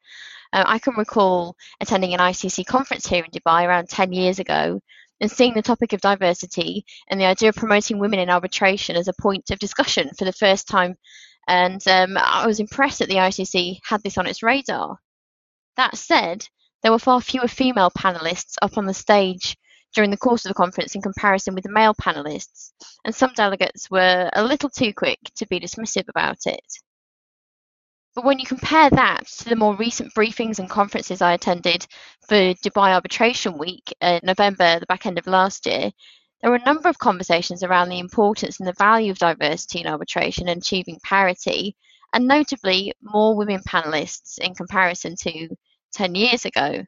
Uh, 0.50 0.64
I 0.66 0.78
can 0.78 0.94
recall 0.94 1.54
attending 1.78 2.14
an 2.14 2.20
ICC 2.20 2.64
conference 2.64 3.06
here 3.06 3.22
in 3.22 3.30
Dubai 3.30 3.66
around 3.66 3.90
10 3.90 4.14
years 4.14 4.38
ago 4.38 4.80
and 5.20 5.30
seeing 5.30 5.52
the 5.52 5.60
topic 5.60 5.92
of 5.92 6.00
diversity 6.00 6.86
and 7.08 7.20
the 7.20 7.26
idea 7.26 7.50
of 7.50 7.56
promoting 7.56 7.98
women 7.98 8.18
in 8.18 8.30
arbitration 8.30 8.96
as 8.96 9.08
a 9.08 9.20
point 9.20 9.50
of 9.50 9.58
discussion 9.58 10.10
for 10.16 10.24
the 10.24 10.32
first 10.32 10.68
time. 10.68 10.96
And 11.48 11.82
um, 11.88 12.18
I 12.18 12.46
was 12.46 12.60
impressed 12.60 12.98
that 12.98 13.08
the 13.08 13.16
ICC 13.16 13.78
had 13.82 14.02
this 14.02 14.18
on 14.18 14.26
its 14.26 14.42
radar. 14.42 14.98
That 15.76 15.96
said, 15.96 16.46
there 16.82 16.92
were 16.92 16.98
far 16.98 17.22
fewer 17.22 17.48
female 17.48 17.90
panelists 17.90 18.56
up 18.60 18.76
on 18.76 18.84
the 18.84 18.92
stage 18.94 19.56
during 19.94 20.10
the 20.10 20.18
course 20.18 20.44
of 20.44 20.50
the 20.50 20.54
conference 20.54 20.94
in 20.94 21.00
comparison 21.00 21.54
with 21.54 21.64
the 21.64 21.72
male 21.72 21.94
panelists, 21.94 22.72
and 23.04 23.14
some 23.14 23.32
delegates 23.32 23.90
were 23.90 24.28
a 24.34 24.44
little 24.44 24.68
too 24.68 24.92
quick 24.92 25.18
to 25.36 25.46
be 25.46 25.58
dismissive 25.58 26.08
about 26.08 26.46
it. 26.46 26.60
But 28.14 28.24
when 28.24 28.38
you 28.38 28.44
compare 28.44 28.90
that 28.90 29.26
to 29.38 29.48
the 29.48 29.56
more 29.56 29.74
recent 29.76 30.12
briefings 30.12 30.58
and 30.58 30.68
conferences 30.68 31.22
I 31.22 31.32
attended 31.32 31.86
for 32.28 32.34
Dubai 32.34 32.92
Arbitration 32.92 33.56
Week 33.56 33.94
in 34.02 34.20
November, 34.22 34.78
the 34.78 34.86
back 34.86 35.06
end 35.06 35.18
of 35.18 35.26
last 35.26 35.64
year, 35.66 35.92
there 36.40 36.50
were 36.50 36.56
a 36.56 36.64
number 36.64 36.88
of 36.88 36.98
conversations 36.98 37.62
around 37.62 37.88
the 37.88 37.98
importance 37.98 38.58
and 38.58 38.68
the 38.68 38.74
value 38.74 39.10
of 39.10 39.18
diversity 39.18 39.80
in 39.80 39.86
arbitration 39.86 40.48
and 40.48 40.60
achieving 40.60 40.98
parity, 41.02 41.76
and 42.12 42.26
notably 42.26 42.92
more 43.02 43.36
women 43.36 43.60
panelists 43.68 44.38
in 44.38 44.54
comparison 44.54 45.16
to 45.16 45.48
10 45.92 46.14
years 46.14 46.44
ago 46.44 46.84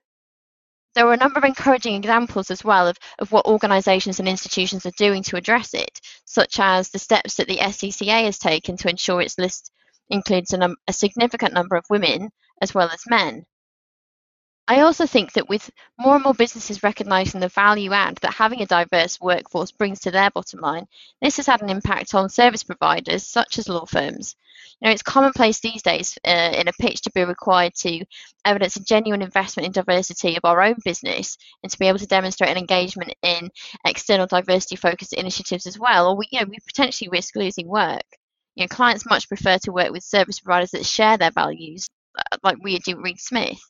there 0.95 1.07
were 1.07 1.13
a 1.13 1.19
number 1.19 1.39
of 1.39 1.45
encouraging 1.45 1.95
examples 1.95 2.51
as 2.51 2.65
well 2.65 2.89
of, 2.89 2.97
of 3.21 3.31
what 3.31 3.47
organisations 3.47 4.19
and 4.19 4.29
institutions 4.29 4.85
are 4.87 4.93
doing 4.97 5.23
to 5.23 5.37
address 5.37 5.73
it, 5.73 6.01
such 6.25 6.59
as 6.59 6.91
the 6.91 6.99
steps 6.99 7.37
that 7.37 7.47
the 7.47 7.59
SCCA 7.59 8.25
has 8.25 8.39
taken 8.39 8.77
to 8.77 8.91
ensure 8.91 9.21
its 9.21 9.39
list 9.39 9.71
includes 10.09 10.53
a, 10.53 10.59
num- 10.59 10.77
a 10.89 10.93
significant 10.93 11.55
number 11.55 11.77
of 11.77 11.85
women 11.91 12.31
as 12.61 12.75
well 12.75 12.91
as 12.91 13.05
men. 13.09 13.45
I 14.71 14.83
also 14.83 15.05
think 15.05 15.33
that 15.33 15.49
with 15.49 15.69
more 15.99 16.15
and 16.15 16.23
more 16.23 16.33
businesses 16.33 16.85
recognizing 16.85 17.41
the 17.41 17.49
value 17.49 17.93
add 17.93 18.19
that 18.19 18.35
having 18.35 18.63
a 18.63 18.67
diverse 18.67 19.21
workforce 19.21 19.73
brings 19.73 19.99
to 20.01 20.13
their 20.13 20.31
bottom 20.31 20.61
line, 20.61 20.87
this 21.21 21.39
has 21.39 21.47
had 21.47 21.61
an 21.61 21.71
impact 21.71 22.15
on 22.15 22.29
service 22.29 22.63
providers 22.63 23.27
such 23.27 23.59
as 23.59 23.69
law 23.69 23.85
firms. 23.85 24.37
You 24.81 24.87
know, 24.87 24.93
it's 24.93 25.03
commonplace 25.03 25.59
these 25.59 25.83
days 25.83 26.17
uh, 26.25 26.53
in 26.55 26.69
a 26.69 26.73
pitch 26.75 27.01
to 27.01 27.11
be 27.11 27.25
required 27.25 27.75
to 27.79 28.05
evidence 28.45 28.77
a 28.77 28.85
genuine 28.85 29.23
investment 29.23 29.67
in 29.67 29.73
diversity 29.73 30.37
of 30.37 30.45
our 30.45 30.63
own 30.63 30.77
business 30.85 31.37
and 31.65 31.73
to 31.73 31.77
be 31.77 31.89
able 31.89 31.99
to 31.99 32.07
demonstrate 32.07 32.51
an 32.51 32.57
engagement 32.57 33.13
in 33.23 33.51
external 33.85 34.29
diversity 34.29 34.77
focused 34.77 35.15
initiatives 35.15 35.67
as 35.67 35.81
well, 35.81 36.11
or 36.11 36.17
we, 36.17 36.29
you 36.31 36.39
know, 36.39 36.47
we 36.49 36.59
potentially 36.65 37.09
risk 37.11 37.35
losing 37.35 37.67
work. 37.67 38.07
You 38.55 38.63
know, 38.63 38.69
clients 38.69 39.05
much 39.05 39.27
prefer 39.27 39.59
to 39.65 39.73
work 39.73 39.91
with 39.91 40.05
service 40.05 40.39
providers 40.39 40.71
that 40.71 40.87
share 40.87 41.19
their 41.19 41.33
values, 41.33 41.91
uh, 42.17 42.37
like 42.45 42.59
we 42.63 42.79
do 42.79 42.93
at 42.93 42.99
Reed 42.99 43.19
Smith. 43.19 43.61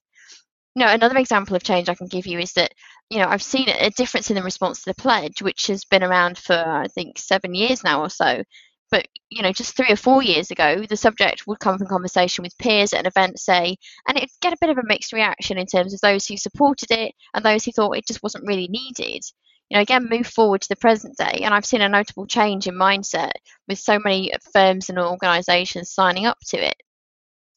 Know, 0.76 0.86
another 0.86 1.18
example 1.18 1.56
of 1.56 1.62
change 1.62 1.88
I 1.88 1.94
can 1.94 2.06
give 2.06 2.26
you 2.26 2.38
is 2.38 2.52
that, 2.54 2.74
you 3.10 3.18
know, 3.18 3.26
I've 3.28 3.42
seen 3.42 3.68
a 3.68 3.90
difference 3.90 4.30
in 4.30 4.36
the 4.36 4.42
response 4.42 4.82
to 4.82 4.90
the 4.90 4.94
pledge, 4.94 5.42
which 5.42 5.66
has 5.66 5.84
been 5.84 6.02
around 6.04 6.38
for, 6.38 6.54
I 6.54 6.86
think, 6.88 7.18
seven 7.18 7.54
years 7.54 7.82
now 7.84 8.00
or 8.00 8.08
so. 8.08 8.42
But, 8.90 9.06
you 9.30 9.42
know, 9.42 9.52
just 9.52 9.76
three 9.76 9.90
or 9.92 9.96
four 9.96 10.22
years 10.22 10.50
ago, 10.50 10.84
the 10.88 10.96
subject 10.96 11.46
would 11.46 11.60
come 11.60 11.78
from 11.78 11.86
conversation 11.88 12.42
with 12.42 12.58
peers 12.58 12.92
at 12.92 13.00
an 13.00 13.06
event, 13.06 13.38
say, 13.38 13.76
and 14.08 14.16
it'd 14.16 14.30
get 14.40 14.52
a 14.52 14.58
bit 14.60 14.70
of 14.70 14.78
a 14.78 14.84
mixed 14.84 15.12
reaction 15.12 15.58
in 15.58 15.66
terms 15.66 15.92
of 15.94 16.00
those 16.00 16.26
who 16.26 16.36
supported 16.36 16.90
it 16.90 17.14
and 17.34 17.44
those 17.44 17.64
who 17.64 17.72
thought 17.72 17.96
it 17.96 18.06
just 18.06 18.22
wasn't 18.22 18.46
really 18.46 18.68
needed. 18.68 19.22
you 19.70 19.76
know, 19.76 19.82
again, 19.82 20.08
move 20.10 20.26
forward 20.26 20.60
to 20.62 20.68
the 20.68 20.76
present 20.76 21.16
day. 21.16 21.40
And 21.44 21.54
I've 21.54 21.64
seen 21.64 21.80
a 21.80 21.88
notable 21.88 22.26
change 22.26 22.66
in 22.66 22.74
mindset 22.74 23.32
with 23.68 23.78
so 23.78 23.98
many 24.00 24.32
firms 24.52 24.88
and 24.90 24.98
organisations 24.98 25.92
signing 25.92 26.26
up 26.26 26.38
to 26.48 26.56
it. 26.58 26.76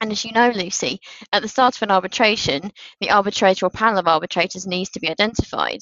And 0.03 0.12
as 0.12 0.25
you 0.25 0.33
know, 0.33 0.50
Lucy, 0.50 1.00
at 1.31 1.41
the 1.41 1.48
start 1.48 1.77
of 1.77 1.81
an 1.81 1.89
arbitration, 1.89 2.74
the 3.00 3.10
arbitrator 3.10 3.65
or 3.65 3.69
panel 3.69 4.00
of 4.00 4.07
arbitrators 4.10 4.67
needs 4.67 4.89
to 4.89 5.00
be 5.00 5.10
identified. 5.10 5.79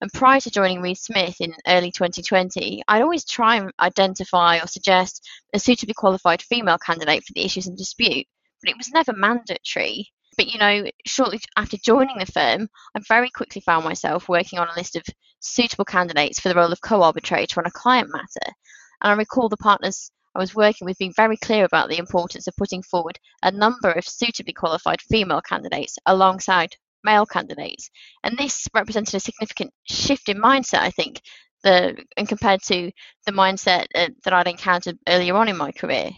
And 0.00 0.12
prior 0.12 0.40
to 0.40 0.50
joining 0.50 0.82
Reed 0.82 0.98
Smith 0.98 1.36
in 1.40 1.54
early 1.68 1.92
2020, 1.92 2.82
I'd 2.88 3.00
always 3.00 3.24
try 3.24 3.58
and 3.58 3.70
identify 3.78 4.58
or 4.58 4.66
suggest 4.66 5.24
a 5.54 5.60
suitably 5.60 5.94
qualified 5.94 6.42
female 6.42 6.78
candidate 6.78 7.22
for 7.22 7.32
the 7.32 7.44
issues 7.44 7.68
in 7.68 7.76
dispute, 7.76 8.26
but 8.60 8.70
it 8.70 8.76
was 8.76 8.90
never 8.90 9.12
mandatory. 9.12 10.08
But 10.36 10.48
you 10.48 10.58
know, 10.58 10.90
shortly 11.06 11.38
after 11.56 11.76
joining 11.76 12.18
the 12.18 12.26
firm, 12.26 12.68
I 12.96 13.00
very 13.06 13.30
quickly 13.30 13.62
found 13.64 13.84
myself 13.84 14.28
working 14.28 14.58
on 14.58 14.66
a 14.66 14.74
list 14.74 14.96
of 14.96 15.04
suitable 15.38 15.84
candidates 15.84 16.40
for 16.40 16.48
the 16.48 16.56
role 16.56 16.72
of 16.72 16.80
co 16.80 17.02
arbitrator 17.02 17.60
on 17.60 17.66
a 17.66 17.70
client 17.70 18.10
matter. 18.12 18.52
And 19.00 19.12
I 19.12 19.14
recall 19.14 19.48
the 19.48 19.56
partners 19.56 20.10
I 20.34 20.38
was 20.38 20.54
working 20.54 20.86
with 20.86 20.98
being 20.98 21.12
very 21.14 21.36
clear 21.36 21.64
about 21.64 21.88
the 21.88 21.98
importance 21.98 22.46
of 22.46 22.56
putting 22.56 22.82
forward 22.82 23.18
a 23.42 23.50
number 23.50 23.90
of 23.90 24.06
suitably 24.06 24.52
qualified 24.52 25.00
female 25.02 25.40
candidates 25.40 25.98
alongside 26.06 26.76
male 27.02 27.26
candidates. 27.26 27.90
And 28.22 28.36
this 28.36 28.68
represented 28.74 29.14
a 29.14 29.20
significant 29.20 29.72
shift 29.84 30.28
in 30.28 30.38
mindset, 30.38 30.80
I 30.80 30.90
think, 30.90 31.20
the, 31.62 31.96
and 32.16 32.28
compared 32.28 32.62
to 32.64 32.90
the 33.26 33.32
mindset 33.32 33.86
uh, 33.94 34.08
that 34.24 34.32
I'd 34.32 34.48
encountered 34.48 34.98
earlier 35.08 35.34
on 35.34 35.48
in 35.48 35.56
my 35.56 35.72
career. 35.72 36.10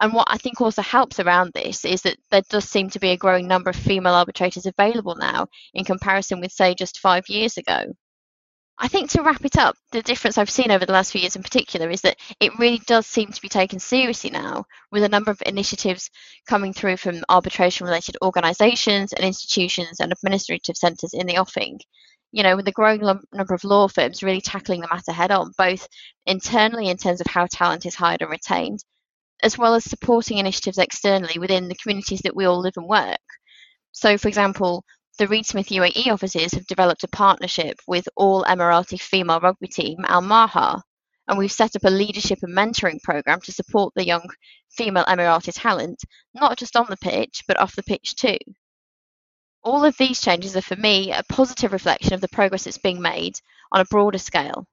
And 0.00 0.12
what 0.12 0.28
I 0.30 0.36
think 0.36 0.60
also 0.60 0.82
helps 0.82 1.20
around 1.20 1.52
this 1.54 1.84
is 1.84 2.02
that 2.02 2.18
there 2.30 2.42
does 2.50 2.68
seem 2.68 2.90
to 2.90 2.98
be 2.98 3.10
a 3.10 3.16
growing 3.16 3.48
number 3.48 3.70
of 3.70 3.76
female 3.76 4.14
arbitrators 4.14 4.66
available 4.66 5.16
now 5.16 5.46
in 5.72 5.84
comparison 5.84 6.40
with, 6.40 6.52
say, 6.52 6.74
just 6.74 6.98
five 6.98 7.28
years 7.28 7.56
ago. 7.56 7.94
I 8.78 8.88
think 8.88 9.08
to 9.10 9.22
wrap 9.22 9.42
it 9.42 9.56
up, 9.56 9.74
the 9.90 10.02
difference 10.02 10.36
I've 10.36 10.50
seen 10.50 10.70
over 10.70 10.84
the 10.84 10.92
last 10.92 11.12
few 11.12 11.20
years 11.22 11.34
in 11.34 11.42
particular 11.42 11.88
is 11.88 12.02
that 12.02 12.18
it 12.40 12.58
really 12.58 12.80
does 12.86 13.06
seem 13.06 13.28
to 13.32 13.40
be 13.40 13.48
taken 13.48 13.78
seriously 13.78 14.28
now, 14.28 14.66
with 14.92 15.02
a 15.02 15.08
number 15.08 15.30
of 15.30 15.42
initiatives 15.46 16.10
coming 16.46 16.74
through 16.74 16.98
from 16.98 17.24
arbitration 17.30 17.86
related 17.86 18.18
organisations 18.22 19.14
and 19.14 19.24
institutions 19.24 20.00
and 20.00 20.12
administrative 20.12 20.76
centres 20.76 21.14
in 21.14 21.26
the 21.26 21.38
offing. 21.38 21.80
You 22.32 22.42
know, 22.42 22.54
with 22.54 22.66
the 22.66 22.72
growing 22.72 23.00
number 23.00 23.54
of 23.54 23.64
law 23.64 23.88
firms 23.88 24.22
really 24.22 24.42
tackling 24.42 24.82
the 24.82 24.88
matter 24.92 25.12
head 25.12 25.30
on, 25.30 25.52
both 25.56 25.88
internally 26.26 26.90
in 26.90 26.98
terms 26.98 27.22
of 27.22 27.26
how 27.28 27.46
talent 27.50 27.86
is 27.86 27.94
hired 27.94 28.20
and 28.20 28.30
retained, 28.30 28.84
as 29.42 29.56
well 29.56 29.74
as 29.74 29.84
supporting 29.84 30.36
initiatives 30.36 30.76
externally 30.76 31.38
within 31.38 31.68
the 31.68 31.76
communities 31.76 32.20
that 32.24 32.36
we 32.36 32.44
all 32.44 32.60
live 32.60 32.74
and 32.76 32.86
work. 32.86 33.16
So, 33.92 34.18
for 34.18 34.28
example, 34.28 34.84
the 35.18 35.28
Reed 35.28 35.46
Smith 35.46 35.68
UAE 35.68 36.08
offices 36.08 36.52
have 36.52 36.66
developed 36.66 37.04
a 37.04 37.08
partnership 37.08 37.80
with 37.86 38.08
all 38.16 38.44
Emirati 38.44 39.00
female 39.00 39.40
rugby 39.40 39.68
team 39.68 39.98
Al 40.04 40.20
Maha, 40.20 40.82
and 41.28 41.38
we've 41.38 41.52
set 41.52 41.74
up 41.76 41.84
a 41.84 41.90
leadership 41.90 42.38
and 42.42 42.56
mentoring 42.56 43.02
program 43.02 43.40
to 43.42 43.52
support 43.52 43.92
the 43.94 44.06
young 44.06 44.28
female 44.70 45.04
Emirati 45.04 45.52
talent, 45.54 45.98
not 46.34 46.58
just 46.58 46.76
on 46.76 46.86
the 46.88 46.96
pitch, 46.98 47.42
but 47.48 47.58
off 47.58 47.76
the 47.76 47.82
pitch 47.82 48.14
too. 48.16 48.38
All 49.62 49.84
of 49.84 49.96
these 49.96 50.20
changes 50.20 50.56
are 50.56 50.62
for 50.62 50.76
me 50.76 51.12
a 51.12 51.22
positive 51.28 51.72
reflection 51.72 52.14
of 52.14 52.20
the 52.20 52.28
progress 52.28 52.64
that's 52.64 52.78
being 52.78 53.00
made 53.00 53.40
on 53.72 53.80
a 53.80 53.86
broader 53.86 54.18
scale. 54.18 54.66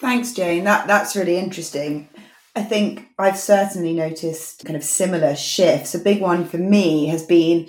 Thanks, 0.00 0.32
Jane. 0.32 0.64
That 0.64 0.86
that's 0.86 1.14
really 1.14 1.36
interesting. 1.36 2.08
I 2.56 2.62
think 2.62 3.08
I've 3.18 3.38
certainly 3.38 3.92
noticed 3.92 4.64
kind 4.64 4.76
of 4.76 4.82
similar 4.82 5.36
shifts. 5.36 5.94
A 5.94 5.98
big 6.00 6.20
one 6.20 6.44
for 6.44 6.58
me 6.58 7.06
has 7.06 7.24
been 7.24 7.68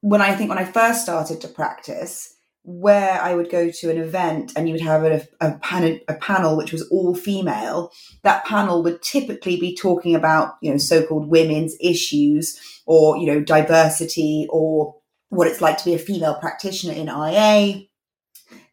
when 0.00 0.20
I 0.22 0.34
think 0.34 0.48
when 0.48 0.58
I 0.58 0.64
first 0.64 1.02
started 1.02 1.40
to 1.40 1.48
practice, 1.48 2.34
where 2.70 3.18
I 3.22 3.34
would 3.34 3.50
go 3.50 3.70
to 3.70 3.90
an 3.90 3.96
event 3.96 4.52
and 4.54 4.68
you 4.68 4.74
would 4.74 4.82
have 4.82 5.02
a, 5.02 5.26
a, 5.40 5.58
panel, 5.58 5.98
a 6.06 6.14
panel 6.14 6.54
which 6.54 6.70
was 6.70 6.86
all 6.90 7.14
female, 7.14 7.90
that 8.24 8.44
panel 8.44 8.82
would 8.82 9.00
typically 9.00 9.58
be 9.58 9.74
talking 9.74 10.14
about, 10.14 10.56
you 10.60 10.70
know, 10.70 10.76
so-called 10.76 11.28
women's 11.28 11.74
issues 11.80 12.60
or, 12.84 13.16
you 13.16 13.26
know, 13.26 13.40
diversity 13.40 14.46
or 14.50 14.94
what 15.30 15.46
it's 15.46 15.62
like 15.62 15.78
to 15.78 15.84
be 15.86 15.94
a 15.94 15.98
female 15.98 16.34
practitioner 16.34 16.92
in 16.92 17.08
IA, 17.08 17.84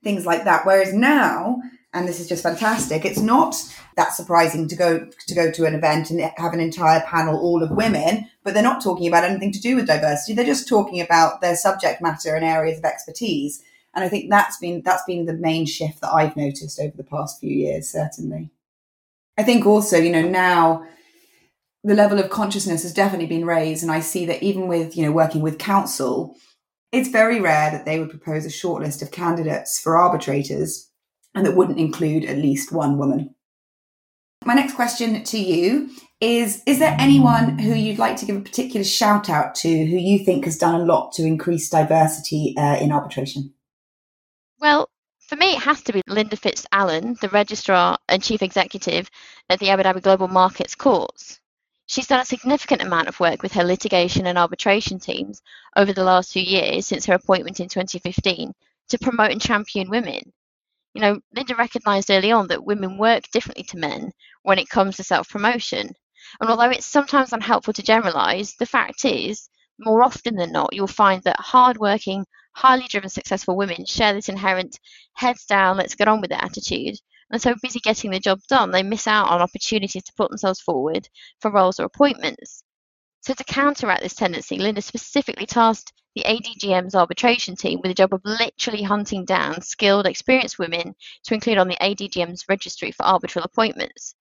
things 0.04 0.26
like 0.26 0.44
that. 0.44 0.66
Whereas 0.66 0.94
now, 0.94 1.62
and 1.96 2.08
this 2.08 2.20
is 2.20 2.28
just 2.28 2.44
fantastic, 2.44 3.06
it's 3.06 3.22
not 3.22 3.56
that 3.96 4.14
surprising 4.14 4.68
to 4.68 4.76
go 4.76 5.08
to 5.28 5.34
go 5.34 5.50
to 5.50 5.66
an 5.66 5.74
event 5.74 6.12
and 6.12 6.20
have 6.36 6.54
an 6.54 6.60
entire 6.60 7.00
panel 7.00 7.40
all 7.40 7.64
of 7.64 7.72
women, 7.72 8.30
but 8.44 8.54
they're 8.54 8.62
not 8.62 8.84
talking 8.84 9.08
about 9.08 9.24
anything 9.24 9.54
to 9.54 9.62
do 9.62 9.78
with 9.78 9.88
diversity. 9.88 10.34
They're 10.34 10.46
just 10.46 10.68
talking 10.68 11.00
about 11.00 11.40
their 11.40 11.56
subject 11.56 12.02
matter 12.02 12.36
and 12.36 12.44
areas 12.44 12.78
of 12.78 12.86
expertise. 12.86 13.64
And 13.94 14.04
I 14.04 14.10
think 14.10 14.30
that's 14.30 14.58
been 14.58 14.82
that's 14.84 15.06
been 15.06 15.26
the 15.26 15.34
main 15.34 15.66
shift 15.66 16.02
that 16.02 16.14
I've 16.14 16.36
noticed 16.36 16.82
over 16.82 16.96
the 16.96 17.04
past 17.04 17.40
few 17.40 17.50
years, 17.50 17.90
certainly. 17.90 18.52
I 19.38 19.44
think 19.44 19.66
also, 19.66 19.98
you 19.98 20.12
know, 20.12 20.22
now 20.22 20.86
the 21.86 21.96
level 21.96 22.20
of 22.20 22.30
consciousness 22.30 22.84
has 22.84 22.94
definitely 22.94 23.28
been 23.28 23.46
raised, 23.46 23.84
and 23.84 23.92
I 23.92 24.02
see 24.02 24.26
that 24.26 24.44
even 24.44 24.68
with 24.68 24.98
you 24.98 25.06
know 25.06 25.14
working 25.14 25.42
with 25.42 25.58
counsel, 25.58 26.36
it's 26.92 27.08
very 27.08 27.40
rare 27.40 27.72
that 27.72 27.86
they 27.86 28.00
would 28.00 28.10
propose 28.10 28.46
a 28.46 28.50
shortlist 28.50 29.02
of 29.02 29.12
candidates 29.12 29.80
for 29.80 29.96
arbitrators 29.96 30.90
and 31.36 31.46
that 31.46 31.56
wouldn't 31.56 31.80
include 31.80 32.26
at 32.26 32.38
least 32.38 32.72
one 32.72 32.98
woman. 32.98 33.36
My 34.46 34.54
next 34.54 34.76
question 34.76 35.24
to 35.24 35.38
you 35.38 35.90
is 36.22 36.64
Is 36.66 36.80
there 36.80 36.96
anyone 37.00 37.60
who 37.60 37.74
you'd 37.74 38.00
like 38.00 38.16
to 38.18 38.26
give 38.26 38.38
a 38.38 38.42
particular 38.42 38.84
shout 38.84 39.30
out 39.30 39.56
to 39.56 39.70
who 39.70 39.98
you 39.98 40.24
think 40.24 40.46
has 40.46 40.58
done 40.58 40.80
a 40.80 40.86
lot 40.86 41.12
to 41.14 41.24
increase 41.24 41.70
diversity 41.70 42.56
uh, 42.58 42.78
in 42.78 42.92
arbitration? 42.92 43.54
Well, 44.60 44.90
for 45.20 45.36
me, 45.36 45.54
it 45.54 45.64
has 45.64 45.82
to 45.84 45.94
be 45.94 46.02
Linda 46.08 46.38
Fitz-Alan, 46.38 47.18
the 47.20 47.30
Registrar 47.30 47.98
and 48.08 48.22
Chief 48.22 48.44
Executive 48.44 49.10
at 49.50 49.60
the 49.60 49.72
Abu 49.72 49.84
Dhabi 49.84 50.02
Global 50.02 50.28
Markets 50.28 50.76
Courts. 50.76 51.40
She's 51.88 52.08
done 52.08 52.20
a 52.20 52.26
significant 52.26 52.82
amount 52.82 53.08
of 53.08 53.20
work 53.20 53.42
with 53.44 53.54
her 53.54 53.64
litigation 53.64 54.28
and 54.28 54.38
arbitration 54.38 55.00
teams 55.00 55.42
over 55.76 55.94
the 55.94 56.04
last 56.04 56.32
few 56.32 56.42
years 56.44 56.88
since 56.88 57.06
her 57.08 57.16
appointment 57.16 57.60
in 57.60 57.68
2015 57.70 58.54
to 58.90 59.00
promote 59.00 59.32
and 59.32 59.42
champion 59.42 59.90
women. 59.90 60.32
You 60.96 61.02
know, 61.02 61.20
Linda 61.36 61.56
recognised 61.56 62.10
early 62.10 62.32
on 62.32 62.48
that 62.48 62.64
women 62.64 62.98
work 62.98 63.30
differently 63.34 63.66
to 63.66 63.78
men 63.78 64.14
when 64.44 64.58
it 64.58 64.70
comes 64.70 64.96
to 64.96 65.04
self 65.04 65.28
promotion. 65.28 65.94
And 66.40 66.50
although 66.50 66.70
it's 66.70 66.86
sometimes 66.86 67.34
unhelpful 67.34 67.74
to 67.74 67.84
generalise, 67.84 68.56
the 68.56 68.66
fact 68.66 69.04
is, 69.04 69.50
more 69.78 70.04
often 70.04 70.38
than 70.38 70.54
not, 70.54 70.72
you'll 70.72 70.88
find 70.88 71.22
that 71.24 71.38
hard-working, 71.38 72.26
highly 72.54 72.88
driven, 72.88 73.10
successful 73.10 73.58
women 73.58 73.86
share 73.86 74.14
this 74.14 74.30
inherent 74.30 74.80
heads 75.16 75.46
down, 75.46 75.76
let's 75.76 75.96
get 75.96 76.08
on 76.08 76.22
with 76.22 76.32
it 76.32 76.42
attitude. 76.42 76.96
And 77.30 77.42
so 77.42 77.56
busy 77.62 77.82
getting 77.82 78.12
the 78.12 78.20
job 78.22 78.40
done, 78.48 78.72
they 78.72 78.82
miss 78.82 79.06
out 79.06 79.28
on 79.28 79.42
opportunities 79.42 80.06
to 80.06 80.14
put 80.16 80.30
themselves 80.30 80.62
forward 80.62 81.10
for 81.42 81.52
roles 81.52 81.78
or 81.78 81.84
appointments. 81.84 82.64
So 83.20 83.34
to 83.34 83.44
counteract 83.44 84.02
this 84.02 84.16
tendency, 84.16 84.60
Linda 84.60 84.82
specifically 84.82 85.46
tasked 85.46 85.92
the 86.16 86.24
ADGM's 86.24 86.96
arbitration 86.96 87.56
team 87.56 87.80
with 87.82 87.90
the 87.90 87.96
job 87.96 88.14
of 88.14 88.22
literally 88.24 88.84
hunting 88.84 89.26
down 89.26 89.62
skilled, 89.62 90.08
experienced 90.08 90.58
women 90.58 90.96
to 91.26 91.34
include 91.34 91.58
on 91.58 91.68
the 91.68 91.78
ADGM's 91.82 92.46
registry 92.48 92.92
for 92.92 93.06
arbitral 93.06 93.44
appointments. 93.44 94.16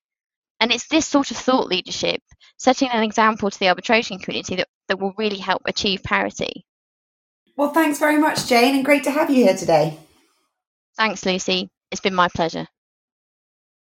And 0.61 0.73
it's 0.73 0.89
this 0.89 1.07
sort 1.07 1.31
of 1.31 1.37
thought 1.37 1.69
leadership, 1.69 2.21
setting 2.59 2.89
an 2.89 3.03
example 3.03 3.51
to 3.51 3.59
the 3.59 3.69
arbitration 3.69 4.19
community, 4.19 4.57
that, 4.57 4.69
that 4.89 5.01
will 5.01 5.15
really 5.17 5.39
help 5.39 5.63
achieve 5.67 6.03
parity. 6.03 6.67
Well, 7.57 7.71
thanks 7.71 8.01
very 8.01 8.19
much, 8.19 8.49
Jane, 8.49 8.75
and 8.75 8.85
great 8.85 9.05
to 9.05 9.11
have 9.13 9.31
you 9.31 9.45
here 9.45 9.57
today. 9.57 9.99
Thanks, 10.97 11.25
Lucy. 11.25 11.71
It's 11.91 12.01
been 12.01 12.15
my 12.15 12.29
pleasure. 12.29 12.67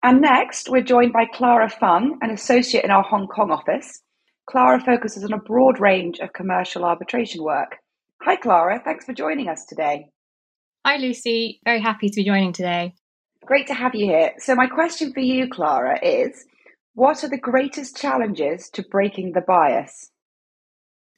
And 0.02 0.20
next, 0.20 0.68
we're 0.68 0.82
joined 0.82 1.12
by 1.12 1.24
Clara 1.24 1.68
Fung, 1.68 2.18
an 2.22 2.30
associate 2.30 2.84
in 2.84 2.92
our 2.92 3.02
Hong 3.02 3.26
Kong 3.26 3.50
office. 3.50 4.00
Clara 4.48 4.80
focuses 4.80 5.24
on 5.24 5.32
a 5.32 5.38
broad 5.38 5.80
range 5.80 6.20
of 6.20 6.32
commercial 6.32 6.84
arbitration 6.84 7.42
work. 7.42 7.78
Hi, 8.22 8.36
Clara. 8.36 8.80
Thanks 8.84 9.04
for 9.04 9.12
joining 9.12 9.48
us 9.48 9.64
today. 9.64 10.10
Hi, 10.84 10.96
Lucy. 10.96 11.60
Very 11.64 11.80
happy 11.80 12.08
to 12.08 12.16
be 12.16 12.24
joining 12.24 12.52
today. 12.52 12.94
Great 13.44 13.68
to 13.68 13.74
have 13.74 13.94
you 13.94 14.06
here. 14.06 14.32
So, 14.38 14.54
my 14.54 14.66
question 14.66 15.12
for 15.12 15.20
you, 15.20 15.48
Clara, 15.48 15.98
is 16.02 16.44
what 16.94 17.22
are 17.22 17.28
the 17.28 17.38
greatest 17.38 17.96
challenges 17.96 18.68
to 18.70 18.82
breaking 18.82 19.32
the 19.32 19.40
bias? 19.40 20.10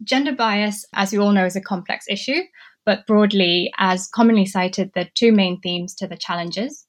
Gender 0.04 0.34
bias, 0.34 0.84
as 0.94 1.12
we 1.12 1.18
all 1.18 1.32
know, 1.32 1.46
is 1.46 1.56
a 1.56 1.60
complex 1.60 2.04
issue, 2.08 2.42
but 2.84 3.06
broadly, 3.06 3.72
as 3.78 4.08
commonly 4.08 4.44
cited, 4.44 4.90
there 4.94 5.04
are 5.04 5.10
two 5.14 5.32
main 5.32 5.58
themes 5.60 5.94
to 5.96 6.06
the 6.06 6.16
challenges. 6.16 6.86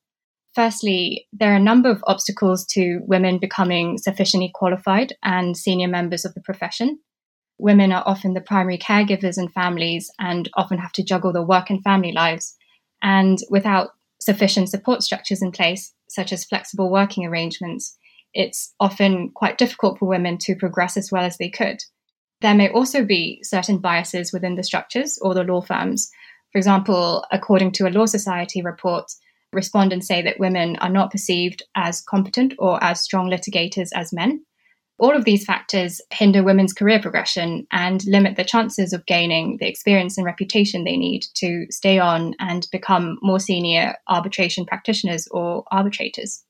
Firstly, 0.53 1.27
there 1.31 1.53
are 1.53 1.57
a 1.57 1.59
number 1.59 1.89
of 1.89 2.03
obstacles 2.05 2.65
to 2.71 2.99
women 3.05 3.37
becoming 3.37 3.97
sufficiently 3.97 4.51
qualified 4.53 5.13
and 5.23 5.55
senior 5.55 5.87
members 5.87 6.25
of 6.25 6.33
the 6.33 6.41
profession 6.41 6.99
women 7.61 7.91
are 7.91 8.03
often 8.05 8.33
the 8.33 8.41
primary 8.41 8.77
caregivers 8.77 9.37
in 9.37 9.47
families 9.49 10.11
and 10.19 10.49
often 10.55 10.79
have 10.79 10.91
to 10.93 11.03
juggle 11.03 11.31
their 11.31 11.43
work 11.43 11.69
and 11.69 11.83
family 11.83 12.11
lives. 12.11 12.55
And 13.01 13.37
without 13.49 13.91
sufficient 14.19 14.69
support 14.69 15.03
structures 15.03 15.41
in 15.41 15.51
place, 15.51 15.93
such 16.09 16.33
as 16.33 16.43
flexible 16.43 16.91
working 16.91 17.25
arrangements, 17.25 17.97
it's 18.33 18.73
often 18.79 19.29
quite 19.33 19.57
difficult 19.57 19.99
for 19.99 20.07
women 20.07 20.37
to 20.41 20.55
progress 20.55 20.97
as 20.97 21.11
well 21.11 21.23
as 21.23 21.37
they 21.37 21.49
could. 21.49 21.77
There 22.41 22.55
may 22.55 22.69
also 22.69 23.05
be 23.05 23.39
certain 23.43 23.77
biases 23.77 24.33
within 24.33 24.55
the 24.55 24.63
structures 24.63 25.19
or 25.21 25.33
the 25.33 25.43
law 25.43 25.61
firms, 25.61 26.09
For 26.51 26.57
example, 26.57 27.25
according 27.31 27.71
to 27.73 27.87
a 27.87 27.89
Law 27.89 28.05
Society 28.05 28.61
report, 28.61 29.05
respondents 29.53 30.07
say 30.07 30.21
that 30.21 30.39
women 30.39 30.75
are 30.77 30.89
not 30.89 31.11
perceived 31.11 31.63
as 31.75 32.01
competent 32.01 32.53
or 32.59 32.83
as 32.83 33.01
strong 33.01 33.29
litigators 33.29 33.89
as 33.95 34.11
men. 34.11 34.45
All 35.01 35.17
of 35.17 35.25
these 35.25 35.45
factors 35.45 35.99
hinder 36.11 36.43
women's 36.43 36.73
career 36.73 37.01
progression 37.01 37.65
and 37.71 38.05
limit 38.05 38.35
the 38.35 38.43
chances 38.43 38.93
of 38.93 39.07
gaining 39.07 39.57
the 39.59 39.67
experience 39.67 40.15
and 40.15 40.23
reputation 40.23 40.83
they 40.83 40.95
need 40.95 41.23
to 41.37 41.65
stay 41.71 41.97
on 41.97 42.35
and 42.39 42.67
become 42.71 43.17
more 43.23 43.39
senior 43.39 43.95
arbitration 44.07 44.63
practitioners 44.63 45.27
or 45.31 45.63
arbitrators. 45.71 46.43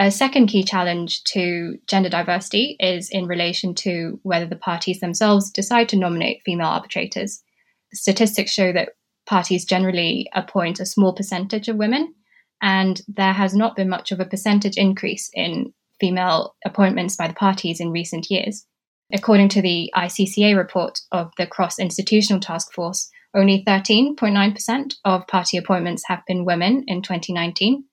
A 0.00 0.10
second 0.10 0.48
key 0.48 0.64
challenge 0.64 1.22
to 1.32 1.78
gender 1.86 2.08
diversity 2.08 2.76
is 2.80 3.08
in 3.08 3.28
relation 3.28 3.72
to 3.76 4.18
whether 4.24 4.46
the 4.46 4.56
parties 4.56 4.98
themselves 4.98 5.52
decide 5.52 5.88
to 5.90 5.96
nominate 5.96 6.42
female 6.44 6.66
arbitrators. 6.66 7.40
Statistics 7.94 8.50
show 8.50 8.72
that 8.72 8.94
parties 9.26 9.64
generally 9.64 10.28
appoint 10.34 10.80
a 10.80 10.86
small 10.86 11.14
percentage 11.14 11.68
of 11.68 11.76
women, 11.76 12.12
and 12.60 13.02
there 13.06 13.32
has 13.32 13.54
not 13.54 13.76
been 13.76 13.88
much 13.88 14.10
of 14.10 14.18
a 14.18 14.24
percentage 14.24 14.76
increase 14.76 15.30
in 15.34 15.72
female 16.00 16.54
appointments 16.64 17.16
by 17.16 17.28
the 17.28 17.34
parties 17.34 17.80
in 17.80 17.90
recent 17.90 18.30
years. 18.30 18.66
According 19.12 19.50
to 19.50 19.62
the 19.62 19.92
ICCA 19.94 20.56
report 20.56 20.98
of 21.12 21.30
the 21.38 21.46
Cross 21.46 21.78
Institutional 21.78 22.40
Task 22.40 22.72
Force, 22.72 23.08
only 23.34 23.62
13.9% 23.66 24.94
of 25.04 25.26
party 25.26 25.56
appointments 25.56 26.04
have 26.06 26.22
been 26.26 26.44
women 26.44 26.84
in 26.86 27.02
2019, 27.02 27.84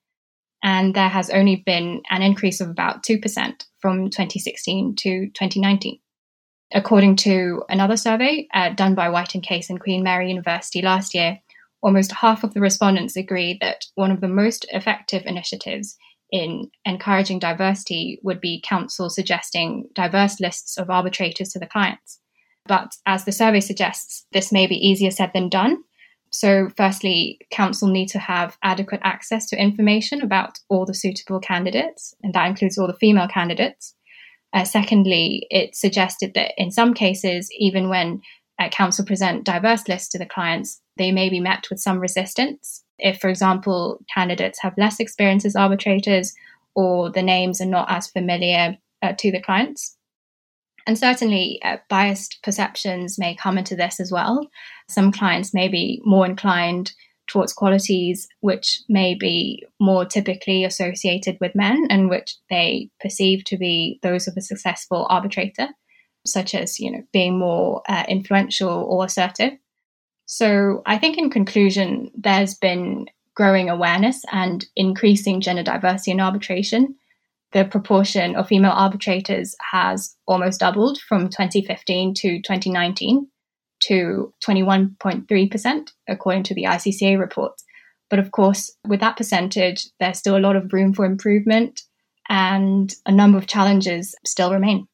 and 0.62 0.94
there 0.94 1.08
has 1.08 1.30
only 1.30 1.56
been 1.56 2.02
an 2.10 2.22
increase 2.22 2.60
of 2.60 2.70
about 2.70 3.04
2% 3.04 3.20
from 3.80 4.10
2016 4.10 4.96
to 4.96 5.26
2019. 5.26 6.00
According 6.72 7.16
to 7.16 7.62
another 7.68 7.96
survey 7.96 8.48
uh, 8.52 8.70
done 8.70 8.94
by 8.94 9.10
White 9.10 9.34
and 9.34 9.44
Case 9.44 9.70
and 9.70 9.78
Queen 9.78 10.02
Mary 10.02 10.28
University 10.28 10.82
last 10.82 11.14
year, 11.14 11.38
almost 11.82 12.10
half 12.10 12.42
of 12.42 12.54
the 12.54 12.60
respondents 12.60 13.14
agree 13.14 13.58
that 13.60 13.84
one 13.94 14.10
of 14.10 14.22
the 14.22 14.28
most 14.28 14.66
effective 14.70 15.22
initiatives 15.26 15.96
in 16.30 16.70
encouraging 16.84 17.38
diversity 17.38 18.18
would 18.22 18.40
be 18.40 18.62
counsel 18.66 19.10
suggesting 19.10 19.88
diverse 19.94 20.40
lists 20.40 20.76
of 20.76 20.90
arbitrators 20.90 21.50
to 21.50 21.58
the 21.58 21.66
clients. 21.66 22.20
But 22.66 22.92
as 23.06 23.24
the 23.24 23.32
survey 23.32 23.60
suggests, 23.60 24.26
this 24.32 24.50
may 24.50 24.66
be 24.66 24.76
easier 24.76 25.10
said 25.10 25.32
than 25.34 25.48
done. 25.48 25.84
So, 26.30 26.68
firstly, 26.76 27.38
counsel 27.50 27.88
need 27.88 28.08
to 28.08 28.18
have 28.18 28.58
adequate 28.62 29.00
access 29.04 29.46
to 29.50 29.60
information 29.60 30.20
about 30.22 30.58
all 30.68 30.84
the 30.84 30.94
suitable 30.94 31.38
candidates, 31.38 32.14
and 32.22 32.34
that 32.34 32.48
includes 32.48 32.76
all 32.76 32.88
the 32.88 32.94
female 32.94 33.28
candidates. 33.28 33.94
Uh, 34.52 34.64
secondly, 34.64 35.46
it 35.50 35.76
suggested 35.76 36.34
that 36.34 36.52
in 36.56 36.70
some 36.70 36.94
cases, 36.94 37.48
even 37.56 37.88
when 37.88 38.20
uh, 38.58 38.68
counsel 38.68 39.04
present 39.04 39.44
diverse 39.44 39.86
lists 39.86 40.08
to 40.08 40.18
the 40.18 40.26
clients, 40.26 40.80
they 40.96 41.12
may 41.12 41.28
be 41.28 41.40
met 41.40 41.66
with 41.70 41.80
some 41.80 42.00
resistance 42.00 42.83
if, 42.98 43.20
for 43.20 43.28
example, 43.28 44.00
candidates 44.12 44.60
have 44.60 44.78
less 44.78 45.00
experience 45.00 45.44
as 45.44 45.56
arbitrators 45.56 46.34
or 46.74 47.10
the 47.10 47.22
names 47.22 47.60
are 47.60 47.66
not 47.66 47.90
as 47.90 48.08
familiar 48.08 48.76
uh, 49.02 49.12
to 49.18 49.30
the 49.30 49.40
clients. 49.40 49.96
And 50.86 50.98
certainly, 50.98 51.60
uh, 51.62 51.78
biased 51.88 52.42
perceptions 52.42 53.18
may 53.18 53.34
come 53.34 53.56
into 53.56 53.74
this 53.74 54.00
as 54.00 54.12
well. 54.12 54.48
Some 54.88 55.12
clients 55.12 55.54
may 55.54 55.68
be 55.68 56.02
more 56.04 56.26
inclined 56.26 56.92
towards 57.26 57.52
qualities 57.52 58.28
which 58.40 58.82
may 58.88 59.14
be 59.14 59.64
more 59.80 60.04
typically 60.04 60.64
associated 60.64 61.38
with 61.40 61.54
men 61.54 61.86
and 61.90 62.10
which 62.10 62.36
they 62.50 62.90
perceive 63.00 63.44
to 63.44 63.56
be 63.56 63.98
those 64.02 64.28
of 64.28 64.36
a 64.36 64.42
successful 64.42 65.06
arbitrator, 65.08 65.68
such 66.26 66.54
as 66.54 66.78
you 66.78 66.90
know 66.90 67.02
being 67.12 67.38
more 67.38 67.82
uh, 67.88 68.04
influential 68.08 68.68
or 68.68 69.06
assertive. 69.06 69.52
So 70.26 70.82
I 70.86 70.98
think 70.98 71.18
in 71.18 71.30
conclusion, 71.30 72.10
there's 72.16 72.54
been 72.54 73.06
growing 73.34 73.68
awareness 73.68 74.22
and 74.32 74.64
increasing 74.76 75.40
gender 75.40 75.62
diversity 75.62 76.12
in 76.12 76.20
arbitration. 76.20 76.94
The 77.52 77.64
proportion 77.64 78.34
of 78.36 78.48
female 78.48 78.72
arbitrators 78.72 79.54
has 79.72 80.16
almost 80.26 80.60
doubled 80.60 80.98
from 81.08 81.28
2015 81.28 82.14
to 82.14 82.40
2019 82.40 83.28
to 83.86 84.32
21.3%, 84.46 85.90
according 86.08 86.42
to 86.44 86.54
the 86.54 86.64
ICCA 86.64 87.18
report. 87.18 87.52
But 88.10 88.18
of 88.18 88.30
course, 88.30 88.74
with 88.86 89.00
that 89.00 89.16
percentage, 89.16 89.88
there's 90.00 90.18
still 90.18 90.36
a 90.36 90.38
lot 90.38 90.56
of 90.56 90.72
room 90.72 90.94
for 90.94 91.04
improvement 91.04 91.80
and 92.28 92.92
a 93.06 93.12
number 93.12 93.38
of 93.38 93.46
challenges 93.46 94.14
still 94.24 94.52
remain. 94.52 94.86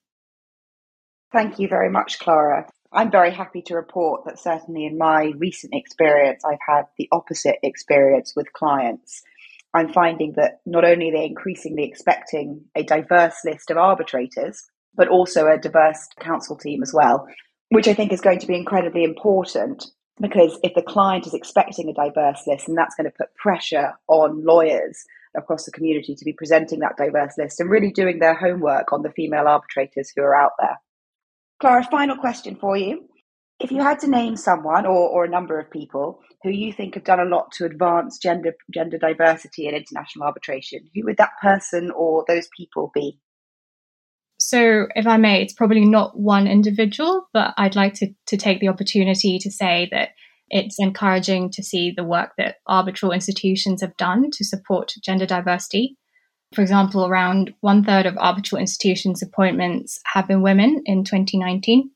Thank 1.33 1.59
you 1.59 1.69
very 1.69 1.91
much, 1.91 2.19
Clara. 2.19 2.69
I'm 2.93 3.11
very 3.11 3.31
happy 3.31 3.63
to 3.63 3.77
report 3.77 4.25
that 4.25 4.39
certainly 4.39 4.85
in 4.85 4.99
my 4.99 5.33
recent 5.39 5.75
experience, 5.75 6.43
I've 6.45 6.59
had 6.67 6.87
the 6.99 7.09
opposite 7.13 7.57
experience 7.63 8.33
with 8.35 8.53
clients. 8.53 9.23
I'm 9.73 9.93
finding 9.93 10.33
that 10.33 10.61
not 10.67 10.85
only 10.85 11.11
are 11.11 11.13
they 11.13 11.27
increasingly 11.27 11.85
expecting 11.85 12.65
a 12.75 12.83
diverse 12.83 13.37
list 13.45 13.71
of 13.71 13.77
arbitrators, 13.77 14.69
but 14.97 15.07
also 15.07 15.47
a 15.47 15.57
diverse 15.57 16.09
counsel 16.19 16.57
team 16.57 16.83
as 16.83 16.93
well, 16.93 17.29
which 17.69 17.87
I 17.87 17.95
think 17.95 18.13
is 18.13 18.21
going 18.21 18.41
to 18.41 18.49
be 18.49 18.57
incredibly 18.57 19.05
important 19.05 19.87
because 20.21 20.59
if 20.65 20.75
the 20.75 20.83
client 20.83 21.29
is 21.29 21.35
expecting 21.35 21.89
a 21.89 21.95
diverse 21.95 22.43
list, 22.47 22.69
and 22.69 22.77
that's 22.77 22.97
going 22.97 23.09
to 23.09 23.17
put 23.17 23.35
pressure 23.37 23.93
on 24.09 24.45
lawyers 24.45 25.05
across 25.37 25.65
the 25.65 25.71
community 25.71 26.17
to 26.17 26.25
be 26.25 26.33
presenting 26.33 26.81
that 26.81 26.97
diverse 26.97 27.35
list 27.39 27.61
and 27.61 27.71
really 27.71 27.93
doing 27.93 28.19
their 28.19 28.35
homework 28.35 28.93
on 28.93 29.03
the 29.03 29.13
female 29.13 29.47
arbitrators 29.47 30.13
who 30.15 30.23
are 30.23 30.35
out 30.35 30.53
there. 30.59 30.77
Clara, 31.61 31.85
final 31.85 32.17
question 32.17 32.57
for 32.57 32.77
you. 32.77 33.05
If 33.61 33.71
you 33.71 33.83
had 33.83 34.01
to 34.01 34.09
name 34.09 34.37
someone 34.37 34.87
or, 34.87 35.09
or 35.09 35.25
a 35.25 35.29
number 35.29 35.61
of 35.61 35.71
people 35.71 36.21
who 36.43 36.49
you 36.49 36.73
think 36.73 36.95
have 36.95 37.05
done 37.05 37.21
a 37.21 37.27
lot 37.27 37.53
to 37.53 37.67
advance 37.67 38.19
gender 38.19 38.55
gender 38.73 38.97
diversity 38.97 39.69
in 39.69 39.75
international 39.75 40.25
arbitration, 40.25 40.81
who 40.95 41.05
would 41.05 41.19
that 41.19 41.33
person 41.43 41.91
or 41.91 42.25
those 42.27 42.49
people 42.57 42.91
be? 42.95 43.19
So, 44.39 44.87
if 44.95 45.07
I 45.07 45.19
may, 45.19 45.43
it's 45.43 45.53
probably 45.53 45.85
not 45.85 46.19
one 46.19 46.47
individual, 46.47 47.29
but 47.35 47.53
I'd 47.59 47.77
like 47.77 47.93
to, 47.95 48.09
to 48.29 48.39
take 48.39 48.61
the 48.61 48.69
opportunity 48.69 49.39
to 49.39 49.51
say 49.51 49.87
that 49.91 50.11
it's 50.49 50.77
encouraging 50.79 51.51
to 51.51 51.63
see 51.63 51.93
the 51.95 52.05
work 52.05 52.31
that 52.39 52.57
arbitral 52.67 53.13
institutions 53.13 53.83
have 53.83 53.97
done 53.99 54.31
to 54.33 54.45
support 54.45 54.95
gender 55.05 55.27
diversity. 55.27 55.99
For 56.55 56.63
example, 56.63 57.07
around 57.07 57.55
one 57.61 57.85
third 57.85 58.07
of 58.07 58.19
arbitral 58.19 58.61
institutions' 58.61 59.23
appointments 59.23 60.01
have 60.13 60.27
been 60.27 60.43
women 60.43 60.83
in 60.85 61.05
2019. 61.05 61.91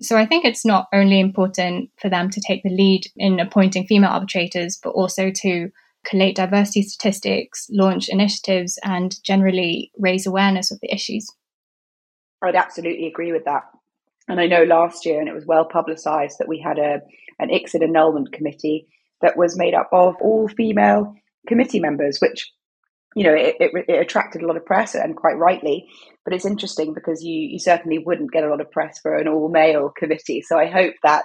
So 0.00 0.16
I 0.16 0.26
think 0.26 0.44
it's 0.44 0.64
not 0.64 0.88
only 0.92 1.20
important 1.20 1.90
for 2.00 2.10
them 2.10 2.28
to 2.30 2.40
take 2.40 2.62
the 2.62 2.70
lead 2.70 3.06
in 3.16 3.40
appointing 3.40 3.86
female 3.86 4.10
arbitrators, 4.10 4.78
but 4.82 4.90
also 4.90 5.30
to 5.30 5.70
collate 6.04 6.36
diversity 6.36 6.82
statistics, 6.82 7.66
launch 7.70 8.08
initiatives, 8.08 8.78
and 8.84 9.16
generally 9.24 9.90
raise 9.98 10.26
awareness 10.26 10.70
of 10.70 10.80
the 10.80 10.92
issues. 10.92 11.26
I'd 12.42 12.56
absolutely 12.56 13.06
agree 13.06 13.32
with 13.32 13.46
that. 13.46 13.62
And 14.28 14.38
I 14.40 14.46
know 14.46 14.64
last 14.64 15.06
year, 15.06 15.18
and 15.18 15.28
it 15.28 15.34
was 15.34 15.46
well 15.46 15.64
publicised, 15.64 16.38
that 16.38 16.48
we 16.48 16.58
had 16.58 16.78
a 16.78 17.00
an 17.38 17.48
ICSID 17.48 17.82
annulment 17.82 18.32
committee 18.32 18.86
that 19.20 19.36
was 19.36 19.58
made 19.58 19.74
up 19.74 19.88
of 19.92 20.14
all 20.20 20.46
female 20.48 21.14
committee 21.48 21.80
members, 21.80 22.18
which 22.20 22.52
you 23.14 23.24
know, 23.24 23.34
it, 23.34 23.56
it, 23.60 23.84
it, 23.88 24.00
attracted 24.00 24.42
a 24.42 24.46
lot 24.46 24.56
of 24.56 24.66
press 24.66 24.94
and 24.94 25.16
quite 25.16 25.36
rightly. 25.36 25.88
But 26.24 26.34
it's 26.34 26.46
interesting 26.46 26.94
because 26.94 27.22
you, 27.22 27.34
you 27.34 27.58
certainly 27.58 27.98
wouldn't 27.98 28.32
get 28.32 28.44
a 28.44 28.48
lot 28.48 28.60
of 28.60 28.70
press 28.70 28.98
for 28.98 29.16
an 29.16 29.28
all 29.28 29.48
male 29.48 29.90
committee. 29.96 30.42
So 30.42 30.58
I 30.58 30.66
hope 30.66 30.94
that 31.02 31.24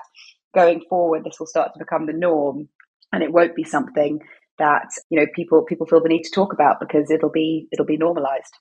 going 0.53 0.81
forward, 0.89 1.23
this 1.23 1.39
will 1.39 1.47
start 1.47 1.73
to 1.73 1.79
become 1.79 2.05
the 2.05 2.13
norm 2.13 2.69
and 3.11 3.23
it 3.23 3.31
won't 3.31 3.55
be 3.55 3.63
something 3.63 4.19
that, 4.59 4.89
you 5.09 5.19
know, 5.19 5.25
people, 5.35 5.63
people 5.63 5.87
feel 5.87 6.01
the 6.01 6.09
need 6.09 6.23
to 6.23 6.31
talk 6.31 6.53
about 6.53 6.79
because 6.79 7.09
it'll 7.09 7.31
be, 7.31 7.67
it'll 7.71 7.85
be 7.85 7.97
normalized. 7.97 8.53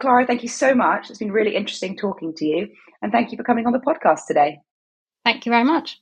Clara, 0.00 0.26
thank 0.26 0.42
you 0.42 0.48
so 0.48 0.74
much. 0.74 1.10
It's 1.10 1.18
been 1.18 1.32
really 1.32 1.54
interesting 1.54 1.96
talking 1.96 2.32
to 2.36 2.44
you. 2.44 2.68
And 3.02 3.12
thank 3.12 3.32
you 3.32 3.36
for 3.36 3.44
coming 3.44 3.66
on 3.66 3.72
the 3.72 3.80
podcast 3.80 4.20
today. 4.26 4.60
Thank 5.24 5.44
you 5.44 5.50
very 5.50 5.64
much. 5.64 6.00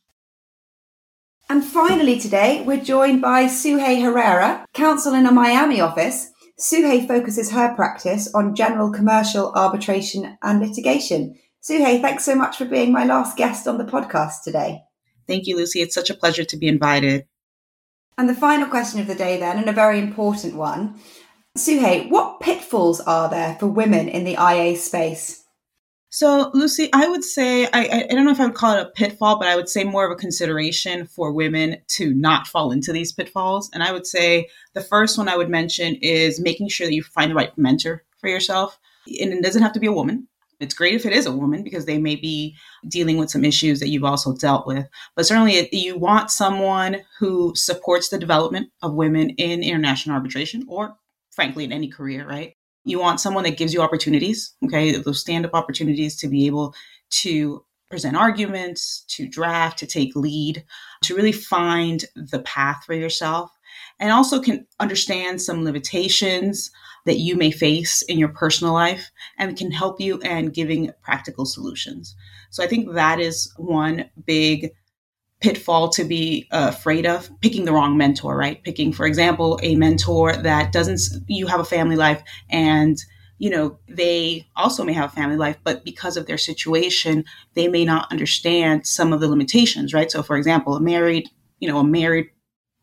And 1.49 1.65
finally, 1.65 2.21
today, 2.21 2.63
we're 2.65 2.81
joined 2.81 3.21
by 3.21 3.47
Suhey 3.47 4.01
Herrera, 4.01 4.67
counsel 4.73 5.15
in 5.15 5.27
a 5.27 5.33
Miami 5.33 5.81
office 5.81 6.31
Suhey 6.61 7.09
focuses 7.09 7.51
her 7.53 7.75
practice 7.75 8.33
on 8.35 8.55
general 8.55 8.93
commercial 8.93 9.51
arbitration 9.55 10.37
and 10.43 10.61
litigation. 10.61 11.39
Suhey, 11.63 12.03
thanks 12.03 12.25
so 12.25 12.35
much 12.35 12.59
for 12.59 12.67
being 12.67 12.93
my 12.93 13.05
last 13.05 13.37
guest 13.37 13.67
on 13.67 13.79
the 13.79 13.85
podcast 13.85 14.43
today. 14.45 14.83
Thank 15.27 15.47
you, 15.47 15.57
Lucy. 15.57 15.81
It's 15.81 15.95
such 15.95 16.11
a 16.11 16.15
pleasure 16.15 16.45
to 16.45 16.57
be 16.59 16.69
invited. 16.69 17.27
And 18.19 18.29
the 18.29 18.35
final 18.35 18.69
question 18.69 19.01
of 19.01 19.07
the 19.07 19.15
day, 19.15 19.39
then, 19.39 19.57
and 19.57 19.69
a 19.71 19.73
very 19.73 19.99
important 19.99 20.55
one. 20.55 21.01
Suhey, 21.57 22.11
what 22.11 22.41
pitfalls 22.41 23.01
are 23.01 23.31
there 23.31 23.57
for 23.59 23.67
women 23.67 24.09
in 24.09 24.25
the 24.25 24.37
IA 24.37 24.77
space? 24.77 25.40
So, 26.13 26.51
Lucy, 26.55 26.91
I 26.93 27.07
would 27.07 27.23
say, 27.23 27.67
I, 27.67 28.07
I 28.11 28.15
don't 28.15 28.25
know 28.25 28.33
if 28.33 28.41
I 28.41 28.47
would 28.47 28.57
call 28.57 28.77
it 28.77 28.83
a 28.83 28.91
pitfall, 28.91 29.39
but 29.39 29.47
I 29.47 29.55
would 29.55 29.69
say 29.69 29.85
more 29.85 30.05
of 30.05 30.11
a 30.11 30.17
consideration 30.17 31.07
for 31.07 31.31
women 31.31 31.77
to 31.91 32.13
not 32.15 32.49
fall 32.49 32.73
into 32.73 32.93
these 32.93 33.13
pitfalls. 33.13 33.71
And 33.73 33.81
I 33.85 33.93
would 33.93 34.09
say 34.09 34.49
the 34.75 34.81
first 34.81 35.17
one 35.17 35.29
I 35.29 35.37
would 35.37 35.49
mention 35.49 35.95
is 36.03 36.41
making 36.41 36.69
sure 36.69 36.89
that 36.89 36.95
you 36.95 37.05
find 37.05 37.31
the 37.31 37.37
right 37.37 37.57
mentor 37.57 38.03
for 38.19 38.29
yourself. 38.29 38.77
And 39.07 39.33
it 39.33 39.43
doesn't 39.45 39.63
have 39.63 39.73
to 39.75 39.81
be 39.81 39.87
a 39.87 39.93
woman. 39.93 40.27
It's 40.59 40.75
great 40.75 40.95
if 40.95 41.07
it 41.07 41.13
is 41.13 41.27
a 41.27 41.33
woman 41.33 41.63
because 41.63 41.87
they 41.87 41.99
may 41.99 42.17
be 42.17 42.57
dealing 42.89 43.17
with 43.17 43.31
some 43.31 43.45
issues 43.45 43.79
that 43.79 43.89
you've 43.89 44.05
also 44.05 44.35
dealt 44.35 44.67
with. 44.67 44.87
But 45.15 45.27
certainly, 45.27 45.69
you 45.73 45.97
want 45.97 46.33
someone 46.33 47.03
who 47.21 47.55
supports 47.55 48.09
the 48.09 48.19
development 48.19 48.71
of 48.83 48.95
women 48.95 49.31
in 49.31 49.63
international 49.63 50.17
arbitration 50.17 50.65
or, 50.69 50.97
frankly, 51.31 51.65
in 51.65 51.73
any 51.73 51.89
career, 51.89 52.29
right? 52.29 52.57
You 52.85 52.99
want 52.99 53.21
someone 53.21 53.45
that 53.45 53.59
gives 53.59 53.75
you 53.75 53.83
opportunities, 53.83 54.55
okay, 54.65 54.93
those 54.93 55.21
stand 55.21 55.45
up 55.45 55.55
opportunities 55.55 56.17
to 56.17 56.29
be 56.29 56.47
able 56.47 56.75
to 57.11 57.65
present 57.91 58.17
arguments, 58.17 59.05
to 59.09 59.29
draft, 59.29 59.79
to 59.79 59.87
take 59.87 60.15
lead, 60.15 60.65
to 61.03 61.15
really 61.15 61.33
find 61.33 62.05
the 62.15 62.39
path 62.41 62.85
for 62.87 62.95
yourself, 62.95 63.51
and 63.99 64.13
also 64.13 64.41
can 64.41 64.67
understand 64.79 65.43
some 65.43 65.65
limitations 65.65 66.71
that 67.05 67.19
you 67.19 67.37
may 67.37 67.51
face 67.51 68.03
in 68.03 68.19
your 68.19 68.29
personal 68.29 68.73
life 68.73 69.11
and 69.39 69.57
can 69.57 69.71
help 69.71 70.01
you 70.01 70.19
in 70.21 70.47
giving 70.47 70.91
practical 71.03 71.45
solutions. 71.45 72.15
So 72.51 72.63
I 72.63 72.67
think 72.67 72.93
that 72.95 73.21
is 73.21 73.53
one 73.57 74.09
big 74.25 74.71
pitfall 75.41 75.89
to 75.89 76.05
be 76.05 76.47
uh, 76.51 76.71
afraid 76.75 77.07
of 77.07 77.31
picking 77.41 77.65
the 77.65 77.73
wrong 77.73 77.97
mentor, 77.97 78.37
right? 78.37 78.63
Picking, 78.63 78.93
for 78.93 79.07
example, 79.07 79.59
a 79.63 79.75
mentor 79.75 80.37
that 80.37 80.73
doesn't, 80.73 81.01
you 81.27 81.47
have 81.47 81.61
a 81.61 81.65
family 81.65 81.97
life 81.97 82.23
and 82.51 82.99
you 83.41 83.49
know, 83.49 83.79
they 83.89 84.47
also 84.55 84.85
may 84.85 84.93
have 84.93 85.11
a 85.11 85.15
family 85.17 85.39
life, 85.39 85.57
but 85.65 85.83
because 85.83 86.19
of 86.19 86.27
their 86.27 86.37
situation, 86.37 87.25
they 87.55 87.69
may 87.69 87.87
not 87.87 88.13
understand 88.13 88.87
some 88.87 89.15
of 89.15 89.21
the 89.21 89.29
limitations, 89.29 89.95
right? 89.95 90.11
So, 90.11 90.23
for 90.23 90.37
example, 90.37 90.77
a 90.77 90.81
married, 90.81 91.27
you 91.59 91.67
know, 91.67 91.79
a 91.79 91.85
married 91.85 92.29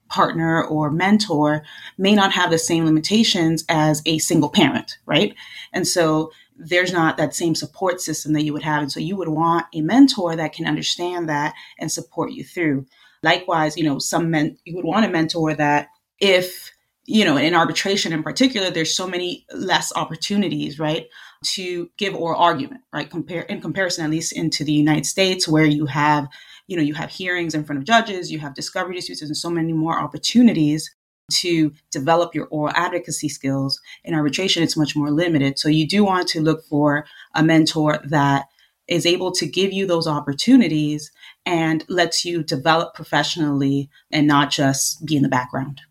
partner 0.09 0.63
or 0.63 0.89
mentor 0.89 1.63
may 1.99 2.15
not 2.15 2.31
have 2.31 2.49
the 2.49 2.57
same 2.57 2.85
limitations 2.85 3.65
as 3.69 4.01
a 4.07 4.17
single 4.17 4.49
parent, 4.49 4.97
right? 5.05 5.35
And 5.73 5.87
so 5.87 6.31
there's 6.57 6.91
not 6.91 7.17
that 7.17 7.35
same 7.35 7.55
support 7.55 8.01
system 8.01 8.33
that 8.33 8.43
you 8.43 8.53
would 8.53 8.63
have. 8.63 8.81
And 8.81 8.91
so 8.91 8.99
you 8.99 9.15
would 9.15 9.29
want 9.29 9.65
a 9.73 9.81
mentor 9.81 10.35
that 10.35 10.53
can 10.53 10.65
understand 10.65 11.29
that 11.29 11.53
and 11.79 11.91
support 11.91 12.31
you 12.31 12.43
through. 12.43 12.85
Likewise, 13.23 13.77
you 13.77 13.83
know, 13.83 13.99
some 13.99 14.29
men, 14.31 14.57
you 14.65 14.75
would 14.75 14.85
want 14.85 15.05
a 15.05 15.09
mentor 15.09 15.53
that 15.55 15.87
if, 16.19 16.71
you 17.05 17.23
know, 17.25 17.37
in 17.37 17.53
arbitration 17.53 18.13
in 18.13 18.23
particular, 18.23 18.69
there's 18.69 18.95
so 18.95 19.07
many 19.07 19.45
less 19.53 19.93
opportunities, 19.95 20.79
right? 20.79 21.07
To 21.45 21.89
give 21.97 22.15
oral 22.15 22.41
argument, 22.41 22.81
right? 22.91 23.09
Compare 23.09 23.43
in 23.43 23.61
comparison, 23.61 24.05
at 24.05 24.11
least 24.11 24.33
into 24.33 24.63
the 24.63 24.73
United 24.73 25.05
States, 25.05 25.47
where 25.47 25.65
you 25.65 25.85
have 25.85 26.27
you 26.67 26.75
know, 26.75 26.83
you 26.83 26.93
have 26.93 27.09
hearings 27.09 27.55
in 27.55 27.63
front 27.63 27.79
of 27.79 27.85
judges, 27.85 28.31
you 28.31 28.39
have 28.39 28.53
discovery 28.53 28.95
disputes, 28.95 29.21
and 29.21 29.35
so 29.35 29.49
many 29.49 29.73
more 29.73 29.97
opportunities 29.97 30.93
to 31.31 31.73
develop 31.91 32.33
your 32.33 32.47
oral 32.47 32.73
advocacy 32.75 33.29
skills. 33.29 33.79
In 34.03 34.13
arbitration, 34.13 34.63
it's 34.63 34.77
much 34.77 34.95
more 34.95 35.11
limited. 35.11 35.59
So 35.59 35.69
you 35.69 35.87
do 35.87 36.03
want 36.03 36.27
to 36.29 36.41
look 36.41 36.63
for 36.65 37.05
a 37.35 37.43
mentor 37.43 37.99
that 38.05 38.45
is 38.87 39.05
able 39.05 39.31
to 39.33 39.45
give 39.45 39.73
you 39.73 39.85
those 39.85 40.07
opportunities 40.07 41.11
and 41.45 41.83
lets 41.89 42.23
you 42.23 42.43
develop 42.43 42.93
professionally 42.93 43.89
and 44.11 44.27
not 44.27 44.49
just 44.49 45.05
be 45.05 45.15
in 45.15 45.23
the 45.23 45.29
background. 45.29 45.81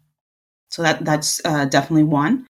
So 0.70 0.82
that 0.82 1.04
that's 1.04 1.40
uh, 1.44 1.66
definitely 1.66 2.04
one. 2.04 2.46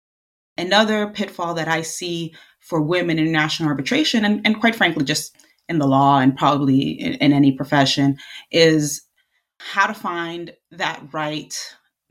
Another 0.59 1.09
pitfall 1.09 1.55
that 1.55 1.69
I 1.69 1.83
see 1.83 2.35
for 2.61 2.81
women 2.81 3.19
in 3.19 3.33
national 3.33 3.69
arbitration, 3.69 4.25
and, 4.25 4.41
and 4.45 4.61
quite 4.61 4.77
frankly, 4.77 5.05
just 5.05 5.37
in 5.69 5.79
the 5.79 5.87
law 5.87 6.19
and 6.19 6.37
probably 6.37 6.91
in, 6.91 7.15
in 7.15 7.33
any 7.33 7.53
profession 7.53 8.19
is 8.51 9.03
how 9.59 9.87
to 9.87 9.95
find 9.95 10.53
that 10.73 11.03
right 11.13 11.57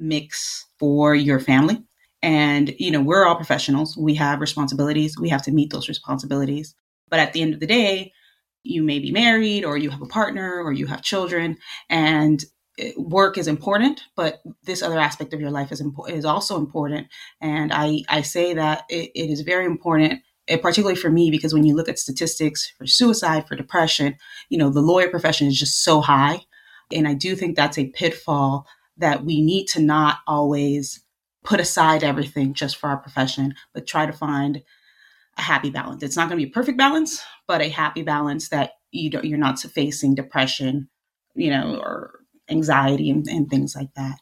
mix 0.02 0.66
for 0.80 1.16
your 1.16 1.40
family. 1.40 1.82
And, 2.22 2.74
you 2.78 2.92
know, 2.92 3.02
we're 3.02 3.26
all 3.26 3.36
professionals. 3.36 3.98
We 3.98 4.16
have 4.16 4.42
responsibilities. 4.42 5.18
We 5.18 5.30
have 5.30 5.42
to 5.44 5.52
meet 5.52 5.72
those 5.72 5.88
responsibilities. 5.88 6.76
But 7.10 7.20
at 7.20 7.34
the 7.34 7.42
end 7.42 7.54
of 7.54 7.60
the 7.60 7.68
day, 7.68 8.12
you 8.64 8.84
may 8.84 9.00
be 9.00 9.12
married 9.12 9.66
or 9.66 9.78
you 9.78 9.90
have 9.90 10.02
a 10.02 10.08
partner 10.08 10.62
or 10.62 10.72
you 10.72 10.86
have 10.88 11.02
children 11.02 11.58
and 11.90 12.44
eh, 12.78 12.92
work 12.98 13.38
is 13.38 13.48
important, 13.48 14.02
but 14.16 14.42
this 14.64 14.84
other 14.84 15.00
aspect 15.00 15.34
of 15.34 15.42
your 15.42 15.50
life 15.50 15.72
is 15.72 15.82
impo- 15.82 16.10
is 16.10 16.26
also 16.26 16.58
important. 16.58 17.08
And 17.42 17.74
I, 17.74 18.04
I 18.08 18.22
say 18.22 18.54
that 18.54 18.84
it, 18.90 19.12
it 19.16 19.32
is 19.32 19.42
very 19.42 19.66
important 19.66 20.22
and 20.48 20.62
particularly 20.62 20.96
for 20.96 21.10
me 21.10 21.32
because 21.32 21.54
when 21.54 21.66
you 21.66 21.76
look 21.76 21.90
at 21.90 22.00
statistics 22.00 22.74
for 22.78 22.86
suicide 22.86 23.48
for 23.48 23.56
depression 23.56 24.16
you 24.50 24.58
know 24.58 24.70
the 24.70 24.82
lawyer 24.82 25.10
profession 25.10 25.48
is 25.48 25.58
just 25.58 25.84
so 25.84 26.02
high 26.02 26.40
and 26.92 27.08
i 27.08 27.14
do 27.14 27.36
think 27.36 27.56
that's 27.56 27.78
a 27.78 27.90
pitfall 27.90 28.66
that 29.02 29.26
we 29.26 29.42
need 29.42 29.66
to 29.68 29.82
not 29.82 30.20
always 30.28 31.04
put 31.44 31.60
aside 31.60 32.04
everything 32.04 32.54
just 32.54 32.78
for 32.78 32.90
our 32.90 32.98
profession 32.98 33.54
but 33.74 33.88
try 33.88 34.06
to 34.06 34.14
find 34.14 34.64
a 35.38 35.42
happy 35.42 35.70
balance 35.70 36.04
it's 36.04 36.16
not 36.16 36.30
going 36.30 36.40
to 36.40 36.46
be 36.46 36.50
a 36.50 36.54
perfect 36.54 36.78
balance 36.78 37.24
but 37.48 37.62
a 37.62 37.70
happy 37.70 38.04
balance 38.04 38.50
that 38.50 38.74
you 38.92 39.10
don't 39.10 39.26
you're 39.26 39.38
not 39.38 39.60
facing 39.60 40.16
depression 40.16 40.88
you 41.36 41.50
know 41.50 41.80
or 41.82 42.20
anxiety 42.50 43.10
and, 43.10 43.28
and 43.28 43.50
things 43.50 43.76
like 43.76 43.94
that 43.96 44.20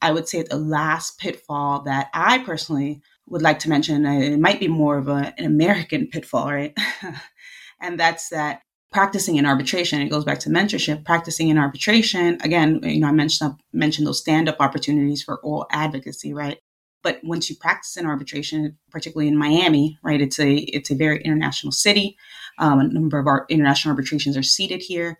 i 0.00 0.10
would 0.10 0.28
say 0.28 0.42
the 0.42 0.56
last 0.56 1.18
pitfall 1.18 1.82
that 1.82 2.08
i 2.14 2.38
personally 2.38 3.02
would 3.30 3.42
like 3.42 3.58
to 3.60 3.68
mention, 3.68 4.06
it 4.06 4.38
might 4.38 4.60
be 4.60 4.68
more 4.68 4.98
of 4.98 5.08
a, 5.08 5.34
an 5.38 5.44
American 5.44 6.06
pitfall, 6.12 6.52
right? 6.52 6.76
and 7.80 7.98
that's 7.98 8.30
that 8.30 8.62
practicing 8.90 9.36
in 9.36 9.46
arbitration. 9.46 10.00
It 10.00 10.08
goes 10.08 10.24
back 10.24 10.38
to 10.40 10.48
mentorship. 10.50 11.04
Practicing 11.04 11.48
in 11.48 11.58
arbitration, 11.58 12.38
again, 12.42 12.80
you 12.82 13.00
know, 13.00 13.08
I 13.08 13.12
mentioned 13.12 13.54
mentioned 13.72 14.06
those 14.06 14.20
stand 14.20 14.48
up 14.48 14.56
opportunities 14.60 15.22
for 15.22 15.38
oral 15.38 15.66
advocacy, 15.70 16.32
right? 16.32 16.58
But 17.02 17.20
once 17.22 17.48
you 17.48 17.56
practice 17.56 17.96
in 17.96 18.06
arbitration, 18.06 18.76
particularly 18.90 19.28
in 19.28 19.36
Miami, 19.36 19.98
right, 20.02 20.20
it's 20.20 20.38
a 20.38 20.54
it's 20.54 20.90
a 20.90 20.96
very 20.96 21.22
international 21.22 21.72
city. 21.72 22.16
Um, 22.58 22.80
a 22.80 22.84
number 22.88 23.18
of 23.18 23.26
our 23.26 23.46
international 23.48 23.92
arbitrations 23.92 24.36
are 24.36 24.42
seated 24.42 24.82
here, 24.82 25.18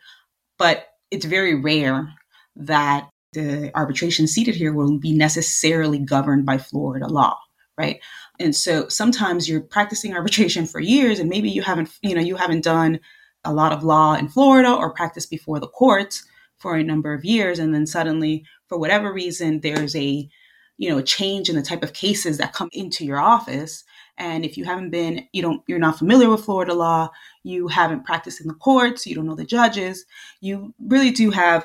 but 0.59 0.87
it's 1.11 1.25
very 1.25 1.55
rare 1.55 2.13
that 2.57 3.09
the 3.33 3.71
arbitration 3.75 4.27
seated 4.27 4.55
here 4.55 4.73
will 4.73 4.99
be 4.99 5.13
necessarily 5.13 5.99
governed 5.99 6.47
by 6.47 6.59
Florida 6.59 7.07
law 7.07 7.37
right? 7.79 8.01
And 8.41 8.55
so 8.55 8.89
sometimes 8.89 9.49
you're 9.49 9.61
practicing 9.61 10.13
arbitration 10.13 10.67
for 10.67 10.81
years 10.81 11.21
and 11.21 11.31
maybe 11.31 11.49
you 11.49 11.63
haven't, 11.63 11.91
you 12.03 12.15
know, 12.15 12.21
you 12.21 12.35
haven't 12.35 12.65
done 12.65 12.99
a 13.45 13.53
lot 13.53 13.73
of 13.73 13.85
law 13.85 14.15
in 14.15 14.29
Florida 14.29 14.73
or 14.73 14.93
practiced 14.93 15.31
before 15.31 15.61
the 15.61 15.69
courts 15.69 16.27
for 16.59 16.77
a 16.77 16.83
number 16.83 17.13
of 17.13 17.25
years 17.25 17.59
and 17.59 17.75
then 17.75 17.87
suddenly 17.87 18.45
for 18.67 18.79
whatever 18.79 19.13
reason 19.13 19.61
there's 19.61 19.95
a 19.95 20.29
you 20.77 20.89
know 20.89 21.01
change 21.01 21.49
in 21.49 21.57
the 21.57 21.63
type 21.63 21.83
of 21.83 21.93
cases 21.93 22.39
that 22.39 22.53
come 22.53 22.69
into 22.73 23.05
your 23.05 23.19
office. 23.19 23.85
And 24.17 24.45
if 24.45 24.57
you 24.57 24.65
haven't 24.65 24.91
been 24.91 25.27
you 25.33 25.43
don't 25.43 25.63
you're 25.67 25.79
not 25.79 25.99
familiar 25.99 26.31
with 26.31 26.45
Florida 26.45 26.75
law 26.75 27.11
you 27.45 27.69
haven't 27.69 28.05
practiced 28.05 28.41
in 28.41 28.49
the 28.49 28.55
courts 28.55 29.07
you 29.07 29.15
don't 29.15 29.27
know 29.27 29.35
the 29.35 29.45
judges 29.45 30.05
you 30.41 30.75
really 30.81 31.11
do 31.11 31.31
have 31.31 31.65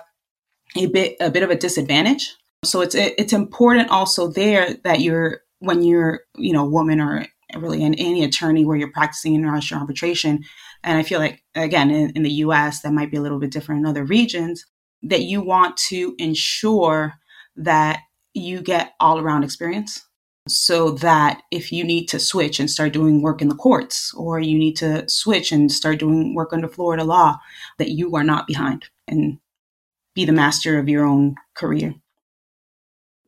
a 0.76 0.88
bit 0.88 1.18
a 1.20 1.30
bit 1.30 1.44
of 1.44 1.50
a 1.50 1.56
disadvantage. 1.56 2.36
So 2.64 2.82
it's 2.82 2.96
it's 2.96 3.34
important 3.34 3.90
also 3.90 4.28
there 4.28 4.76
that 4.84 5.02
you're 5.02 5.42
when 5.60 5.82
you're, 5.82 6.22
you 6.36 6.52
know, 6.52 6.66
a 6.66 6.70
woman 6.70 7.00
or 7.00 7.26
really 7.56 7.84
in 7.84 7.94
any 7.96 8.24
attorney 8.24 8.66
where 8.66 8.76
you're 8.76 8.92
practicing 8.92 9.36
international 9.36 9.80
arbitration, 9.80 10.44
and 10.84 10.98
I 10.98 11.04
feel 11.04 11.20
like, 11.20 11.44
again, 11.56 11.92
in, 11.92 12.12
in 12.12 12.24
the 12.24 12.32
US, 12.46 12.82
that 12.82 12.94
might 12.94 13.12
be 13.12 13.18
a 13.18 13.22
little 13.22 13.40
bit 13.40 13.52
different 13.52 13.80
in 13.80 13.86
other 13.86 14.04
regions, 14.04 14.66
that 15.02 15.24
you 15.24 15.42
want 15.42 15.78
to 15.90 16.16
ensure 16.18 17.14
that 17.56 18.00
you 18.34 18.62
get 18.62 18.94
all 19.00 19.20
around 19.20 19.44
experience 19.44 20.06
so 20.48 20.92
that 20.92 21.42
if 21.52 21.72
you 21.72 21.84
need 21.84 22.08
to 22.08 22.20
switch 22.20 22.60
and 22.60 22.70
start 22.70 22.92
doing 22.92 23.22
work 23.22 23.42
in 23.42 23.48
the 23.48 23.56
courts 23.56 24.14
or 24.16 24.40
you 24.40 24.58
need 24.58 24.76
to 24.76 25.08
switch 25.08 25.52
and 25.52 25.72
start 25.72 26.00
doing 26.00 26.36
work 26.36 26.52
under 26.52 26.68
Florida 26.68 27.04
law, 27.04 27.38
that 27.78 27.92
you 27.92 28.14
are 28.16 28.24
not 28.24 28.48
behind 28.48 28.86
and 29.08 29.40
be 30.16 30.26
the 30.26 30.32
master 30.32 30.78
of 30.78 30.90
your 30.90 31.06
own 31.06 31.36
career. 31.56 31.96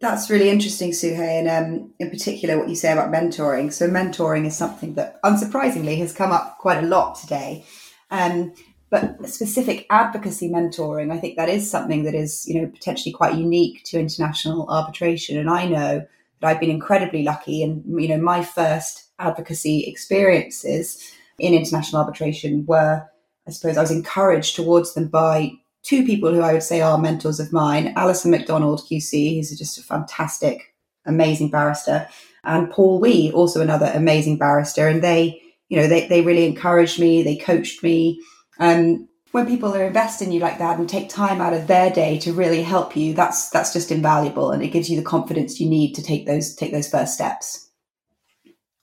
That's 0.02 0.30
really 0.30 0.50
interesting, 0.50 0.92
Suhey, 0.92 1.40
and 1.40 1.48
um, 1.48 1.94
in 2.00 2.10
particular 2.10 2.58
what 2.58 2.70
you 2.70 2.76
say 2.76 2.92
about 2.92 3.12
mentoring. 3.12 3.72
So, 3.72 3.88
mentoring 3.88 4.46
is 4.46 4.58
something 4.58 4.96
that, 4.96 5.22
unsurprisingly, 5.24 5.98
has 6.00 6.14
come 6.14 6.32
up 6.32 6.58
quite 6.58 6.84
a 6.84 6.88
lot 6.88 7.16
today. 7.16 7.66
Um, 8.12 8.54
but 8.90 9.28
specific 9.28 9.88
advocacy 9.90 10.50
mentoring, 10.50 11.12
I 11.12 11.18
think 11.18 11.38
that 11.38 11.50
is 11.50 11.70
something 11.70 12.04
that 12.04 12.14
is, 12.14 12.46
you 12.48 12.62
know, 12.62 12.68
potentially 12.68 13.14
quite 13.14 13.36
unique 13.36 13.84
to 13.86 14.00
international 14.00 14.70
arbitration. 14.70 15.38
And 15.38 15.50
I 15.50 15.66
know 15.66 16.06
that 16.42 16.48
I've 16.48 16.60
been 16.60 16.70
incredibly 16.70 17.24
lucky, 17.24 17.64
and 17.64 17.84
you 18.00 18.10
know, 18.10 18.18
my 18.18 18.44
first 18.44 19.06
advocacy 19.18 19.86
experiences 19.86 21.02
in 21.40 21.54
international 21.54 22.02
arbitration 22.02 22.66
were, 22.66 23.06
I 23.48 23.52
suppose, 23.52 23.78
I 23.78 23.82
was 23.82 23.92
encouraged 23.92 24.56
towards 24.56 24.94
them 24.94 25.08
by 25.08 25.54
two 25.86 26.06
people 26.06 26.34
who 26.34 26.42
I 26.42 26.52
would 26.52 26.64
say 26.64 26.82
are 26.82 26.98
mentors 26.98 27.40
of 27.40 27.54
mine 27.54 27.94
Alison 27.96 28.32
Macdonald, 28.32 28.82
QC, 28.90 29.38
who's 29.38 29.58
just 29.58 29.78
a 29.78 29.84
fantastic, 29.84 30.74
amazing 31.06 31.52
barrister, 31.52 32.10
and 32.44 32.70
Paul 32.70 33.00
Wee, 33.00 33.32
also 33.32 33.62
another 33.62 33.92
amazing 33.94 34.38
barrister. 34.38 34.88
And 34.88 35.04
they, 35.04 35.42
you 35.70 35.80
know, 35.80 35.88
they, 35.88 36.08
they 36.08 36.22
really 36.22 36.46
encouraged 36.46 37.00
me, 37.00 37.24
they 37.24 37.38
coached 37.38 37.82
me. 37.84 38.22
Um, 38.60 39.08
when 39.32 39.48
people 39.48 39.76
are 39.76 39.84
investing 39.84 40.30
in 40.30 40.34
you 40.34 40.40
like 40.40 40.60
that 40.60 40.80
and 40.80 40.88
take 40.88 41.10
time 41.10 41.42
out 41.42 41.54
of 41.54 41.68
their 41.68 41.90
day 41.90 42.18
to 42.20 42.32
really 42.34 42.62
help 42.62 42.96
you, 42.96 43.14
that's 43.14 43.50
that's 43.50 43.74
just 43.74 43.92
invaluable, 43.92 44.52
and 44.52 44.64
it 44.64 44.70
gives 44.70 44.90
you 44.90 44.98
the 44.98 45.06
confidence 45.06 45.60
you 45.60 45.70
need 45.70 45.94
to 45.94 46.04
take 46.04 46.26
those 46.26 46.56
take 46.56 46.72
those 46.72 46.90
first 46.90 47.14
steps. 47.14 47.70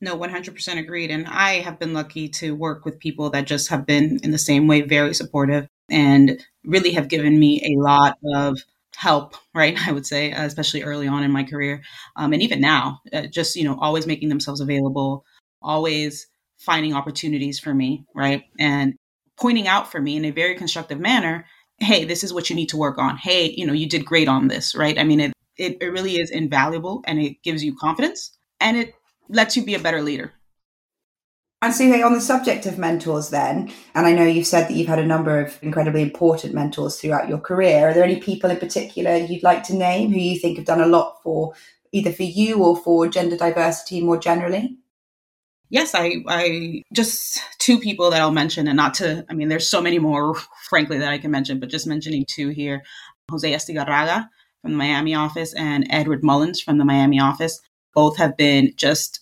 No, 0.03 0.19
100% 0.19 0.79
agreed. 0.79 1.13
And 1.13 1.29
I 1.29 1.61
have 1.61 1.79
been 1.79 1.95
lucky 1.95 2.29
to 2.31 2.57
work 2.57 2.85
with 2.85 2.99
people 2.99 3.31
that 3.31 3.47
just 3.47 3.69
have 3.71 3.87
been 3.87 4.19
in 4.25 4.33
the 4.33 4.39
same 4.39 4.67
way, 4.67 4.81
very 4.81 5.15
supportive 5.15 5.69
and 5.89 6.45
really 6.65 6.93
have 6.93 7.09
given 7.09 7.39
me 7.39 7.61
a 7.65 7.81
lot 7.81 8.19
of 8.35 8.59
help, 8.97 9.35
right? 9.55 9.77
I 9.87 9.93
would 9.93 10.07
say, 10.07 10.33
especially 10.33 10.83
early 10.83 11.09
on 11.09 11.23
in 11.23 11.31
my 11.31 11.45
career. 11.45 11.83
Um, 12.17 12.33
and 12.33 12.43
even 12.43 12.61
now, 12.61 13.01
uh, 13.13 13.27
just, 13.27 13.57
you 13.57 13.65
know, 13.65 13.79
always 13.81 14.07
making 14.07 14.29
themselves 14.29 14.61
available, 14.61 15.25
always 15.61 16.27
finding 16.59 16.95
opportunities 16.95 17.59
for 17.59 17.75
me, 17.75 18.05
right? 18.15 18.45
And 18.59 18.95
pointing 19.39 19.67
out 19.67 19.91
for 19.91 20.01
me 20.01 20.17
in 20.17 20.25
a 20.25 20.31
very 20.31 20.55
constructive 20.55 21.01
manner, 21.01 21.47
hey, 21.79 22.05
this 22.05 22.23
is 22.23 22.33
what 22.33 22.49
you 22.49 22.57
need 22.57 22.69
to 22.69 22.77
work 22.77 22.99
on. 22.99 23.17
Hey, 23.17 23.53
you 23.57 23.67
know, 23.67 23.73
you 23.73 23.89
did 23.89 24.05
great 24.05 24.29
on 24.29 24.49
this, 24.49 24.75
right? 24.75 24.99
I 24.99 25.05
mean, 25.05 25.21
it, 25.21 25.33
it, 25.57 25.79
it 25.81 25.87
really 25.87 26.21
is 26.21 26.31
invaluable 26.31 27.03
and 27.07 27.19
it 27.19 27.43
gives 27.43 27.65
you 27.65 27.77
confidence 27.77 28.37
and 28.61 28.77
it 28.77 28.95
lets 29.29 29.57
you 29.57 29.65
be 29.65 29.75
a 29.75 29.81
better 29.81 30.03
leader. 30.03 30.33
And 31.63 31.73
so, 31.73 31.85
on 32.05 32.13
the 32.13 32.21
subject 32.21 32.67
of 32.67 32.77
mentors, 32.77 33.31
then, 33.31 33.73
and 33.95 34.05
I 34.05 34.13
know 34.13 34.25
you've 34.25 34.49
said 34.49 34.69
that 34.69 34.75
you've 34.75 34.89
had 34.89 34.99
a 34.99 35.07
number 35.07 35.39
of 35.41 35.57
incredibly 35.63 36.03
important 36.03 36.55
mentors 36.55 37.01
throughout 37.01 37.29
your 37.29 37.39
career. 37.39 37.89
Are 37.89 37.95
there 37.95 38.03
any 38.03 38.19
people 38.19 38.51
in 38.51 38.59
particular 38.59 39.15
you'd 39.15 39.45
like 39.45 39.63
to 39.65 39.77
name 39.77 40.11
who 40.11 40.19
you 40.19 40.41
think 40.41 40.57
have 40.57 40.67
done 40.67 40.81
a 40.81 40.87
lot 40.87 41.23
for 41.23 41.55
either 41.93 42.13
for 42.13 42.25
you 42.25 42.65
or 42.65 42.77
for 42.77 43.07
gender 43.07 43.37
diversity 43.37 44.01
more 44.01 44.19
generally? 44.19 44.77
Yes, 45.71 45.95
I, 45.95 46.17
I 46.27 46.83
just 46.93 47.41
two 47.59 47.79
people 47.79 48.11
that 48.11 48.21
I'll 48.21 48.33
mention, 48.33 48.67
and 48.67 48.77
not 48.77 48.95
to, 48.95 49.25
I 49.31 49.35
mean, 49.35 49.49
there's 49.49 49.69
so 49.69 49.81
many 49.81 50.01
more, 50.01 50.35
frankly, 50.69 50.99
that 50.99 51.13
I 51.13 51.19
can 51.19 51.31
mention, 51.31 51.61
but 51.61 51.71
just 51.71 51.87
mentioning 51.87 52.27
two 52.29 52.49
here 52.49 52.83
Jose 53.31 53.51
Astigarraga 53.51 54.29
from 54.63 54.73
the 54.73 54.79
Miami 54.79 55.15
office 55.15 55.55
and 55.55 55.87
Edward 55.91 56.25
Mullins 56.25 56.61
from 56.61 56.79
the 56.79 56.85
Miami 56.85 57.21
office. 57.21 57.61
Both 57.95 58.17
have 58.17 58.37
been 58.37 58.73
just 58.77 59.21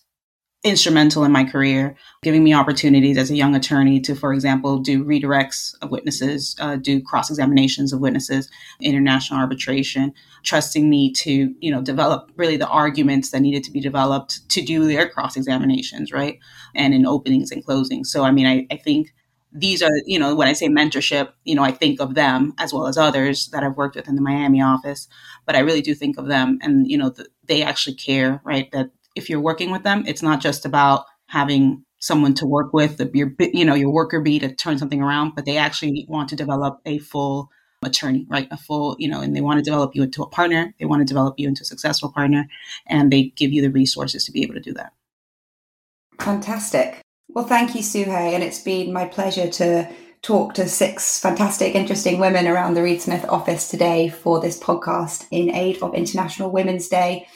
instrumental 0.62 1.24
in 1.24 1.32
my 1.32 1.42
career, 1.42 1.96
giving 2.22 2.44
me 2.44 2.52
opportunities 2.52 3.16
as 3.16 3.30
a 3.30 3.36
young 3.36 3.54
attorney 3.54 3.98
to, 3.98 4.14
for 4.14 4.34
example, 4.34 4.78
do 4.78 5.02
redirects 5.02 5.74
of 5.80 5.90
witnesses, 5.90 6.54
uh, 6.60 6.76
do 6.76 7.00
cross 7.00 7.30
examinations 7.30 7.94
of 7.94 8.00
witnesses, 8.00 8.50
international 8.80 9.40
arbitration, 9.40 10.12
trusting 10.42 10.90
me 10.90 11.12
to, 11.12 11.54
you 11.60 11.70
know, 11.70 11.80
develop 11.80 12.30
really 12.36 12.58
the 12.58 12.68
arguments 12.68 13.30
that 13.30 13.40
needed 13.40 13.64
to 13.64 13.70
be 13.70 13.80
developed 13.80 14.46
to 14.50 14.60
do 14.60 14.86
their 14.86 15.08
cross 15.08 15.34
examinations, 15.34 16.12
right? 16.12 16.38
And 16.74 16.92
in 16.92 17.06
openings 17.06 17.50
and 17.50 17.64
closings. 17.64 18.06
So, 18.06 18.24
I 18.24 18.30
mean, 18.30 18.46
I, 18.46 18.66
I 18.70 18.76
think 18.76 19.14
these 19.52 19.82
are, 19.82 19.90
you 20.04 20.18
know, 20.18 20.34
when 20.34 20.46
I 20.46 20.52
say 20.52 20.68
mentorship, 20.68 21.32
you 21.44 21.54
know, 21.54 21.64
I 21.64 21.72
think 21.72 22.00
of 22.00 22.14
them 22.14 22.52
as 22.58 22.72
well 22.72 22.86
as 22.86 22.98
others 22.98 23.48
that 23.48 23.64
I've 23.64 23.76
worked 23.76 23.96
with 23.96 24.08
in 24.08 24.14
the 24.14 24.22
Miami 24.22 24.60
office, 24.60 25.08
but 25.46 25.56
I 25.56 25.60
really 25.60 25.80
do 25.80 25.94
think 25.94 26.18
of 26.18 26.26
them 26.26 26.58
and, 26.62 26.88
you 26.88 26.98
know, 26.98 27.08
the, 27.08 27.26
they 27.46 27.62
actually 27.62 27.96
care, 27.96 28.40
right? 28.44 28.70
That 28.72 28.90
if 29.16 29.28
you're 29.28 29.40
working 29.40 29.70
with 29.70 29.82
them, 29.82 30.04
it's 30.06 30.22
not 30.22 30.40
just 30.40 30.64
about 30.64 31.04
having 31.26 31.84
someone 31.98 32.34
to 32.34 32.46
work 32.46 32.72
with, 32.72 33.00
your 33.14 33.32
you 33.38 33.64
know 33.64 33.74
your 33.74 33.90
worker 33.90 34.20
bee 34.20 34.38
to 34.38 34.54
turn 34.54 34.78
something 34.78 35.02
around, 35.02 35.34
but 35.34 35.44
they 35.44 35.56
actually 35.56 36.06
want 36.08 36.28
to 36.30 36.36
develop 36.36 36.80
a 36.86 36.98
full 36.98 37.50
attorney, 37.82 38.26
right? 38.28 38.48
A 38.50 38.56
full, 38.56 38.96
you 38.98 39.08
know, 39.08 39.20
and 39.20 39.34
they 39.34 39.40
want 39.40 39.58
to 39.58 39.64
develop 39.64 39.94
you 39.94 40.02
into 40.02 40.22
a 40.22 40.28
partner. 40.28 40.74
They 40.78 40.86
want 40.86 41.00
to 41.00 41.06
develop 41.06 41.34
you 41.38 41.48
into 41.48 41.62
a 41.62 41.66
successful 41.66 42.12
partner, 42.12 42.46
and 42.86 43.12
they 43.12 43.32
give 43.36 43.52
you 43.52 43.62
the 43.62 43.70
resources 43.70 44.24
to 44.24 44.32
be 44.32 44.42
able 44.42 44.54
to 44.54 44.60
do 44.60 44.74
that. 44.74 44.92
Fantastic. 46.20 47.00
Well, 47.28 47.46
thank 47.46 47.74
you, 47.74 47.80
Suhey, 47.80 48.34
and 48.34 48.42
it's 48.42 48.60
been 48.60 48.92
my 48.92 49.06
pleasure 49.06 49.48
to 49.48 49.88
talk 50.22 50.54
to 50.54 50.68
six 50.68 51.18
fantastic, 51.20 51.74
interesting 51.74 52.18
women 52.18 52.46
around 52.46 52.74
the 52.74 52.82
Reed 52.82 53.00
Smith 53.00 53.24
office 53.28 53.68
today 53.68 54.08
for 54.08 54.40
this 54.40 54.58
podcast 54.58 55.26
in 55.30 55.54
aid 55.54 55.80
of 55.82 55.94
International 55.94 56.50
Women's 56.50 56.88
Day. 56.88 57.26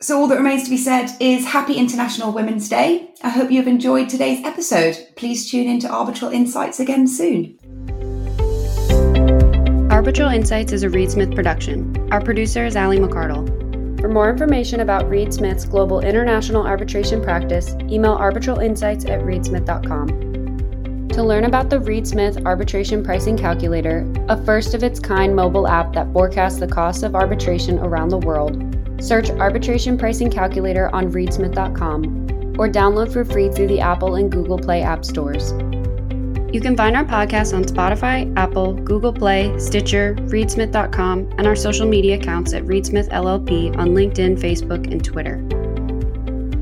So, 0.00 0.20
all 0.20 0.26
that 0.28 0.36
remains 0.36 0.64
to 0.64 0.70
be 0.70 0.76
said 0.76 1.16
is 1.20 1.46
Happy 1.46 1.74
International 1.74 2.32
Women's 2.32 2.68
Day. 2.68 3.14
I 3.22 3.30
hope 3.30 3.50
you 3.50 3.58
have 3.58 3.68
enjoyed 3.68 4.08
today's 4.08 4.44
episode. 4.44 4.98
Please 5.16 5.48
tune 5.48 5.68
in 5.68 5.78
to 5.80 5.88
Arbitral 5.88 6.32
Insights 6.32 6.80
again 6.80 7.06
soon. 7.06 7.56
Arbitral 9.90 10.30
Insights 10.30 10.72
is 10.72 10.82
a 10.82 10.90
Reed 10.90 11.12
Smith 11.12 11.34
production. 11.34 11.96
Our 12.10 12.20
producer 12.20 12.66
is 12.66 12.76
Ali 12.76 12.98
McCardle. 12.98 13.48
For 14.00 14.08
more 14.08 14.28
information 14.28 14.80
about 14.80 15.08
Reed 15.08 15.32
Smith's 15.32 15.64
global 15.64 16.00
international 16.00 16.66
arbitration 16.66 17.22
practice, 17.22 17.74
email 17.82 18.18
arbitralinsights 18.18 19.08
at 19.08 19.20
reedsmith.com. 19.20 21.08
To 21.08 21.22
learn 21.22 21.44
about 21.44 21.70
the 21.70 21.78
Reed 21.78 22.06
Smith 22.06 22.44
Arbitration 22.44 23.04
Pricing 23.04 23.38
Calculator, 23.38 24.12
a 24.28 24.44
first 24.44 24.74
of 24.74 24.82
its 24.82 24.98
kind 24.98 25.36
mobile 25.36 25.68
app 25.68 25.92
that 25.94 26.12
forecasts 26.12 26.58
the 26.58 26.66
cost 26.66 27.04
of 27.04 27.14
arbitration 27.14 27.78
around 27.78 28.08
the 28.08 28.18
world, 28.18 28.73
Search 29.00 29.30
Arbitration 29.30 29.98
Pricing 29.98 30.30
Calculator 30.30 30.94
on 30.94 31.12
reedsmith.com 31.12 32.24
or 32.58 32.68
download 32.68 33.12
for 33.12 33.24
free 33.24 33.50
through 33.50 33.68
the 33.68 33.80
Apple 33.80 34.14
and 34.16 34.30
Google 34.30 34.58
Play 34.58 34.82
app 34.82 35.04
stores. 35.04 35.52
You 36.52 36.60
can 36.60 36.76
find 36.76 36.94
our 36.96 37.04
podcast 37.04 37.52
on 37.52 37.64
Spotify, 37.64 38.32
Apple, 38.36 38.74
Google 38.74 39.12
Play, 39.12 39.58
Stitcher, 39.58 40.14
reedsmith.com, 40.14 41.34
and 41.36 41.46
our 41.48 41.56
social 41.56 41.88
media 41.88 42.16
accounts 42.16 42.54
at 42.54 42.62
Reedsmith 42.62 43.08
LLP 43.10 43.76
on 43.76 43.88
LinkedIn, 43.88 44.38
Facebook, 44.38 44.90
and 44.92 45.04
Twitter. 45.04 45.44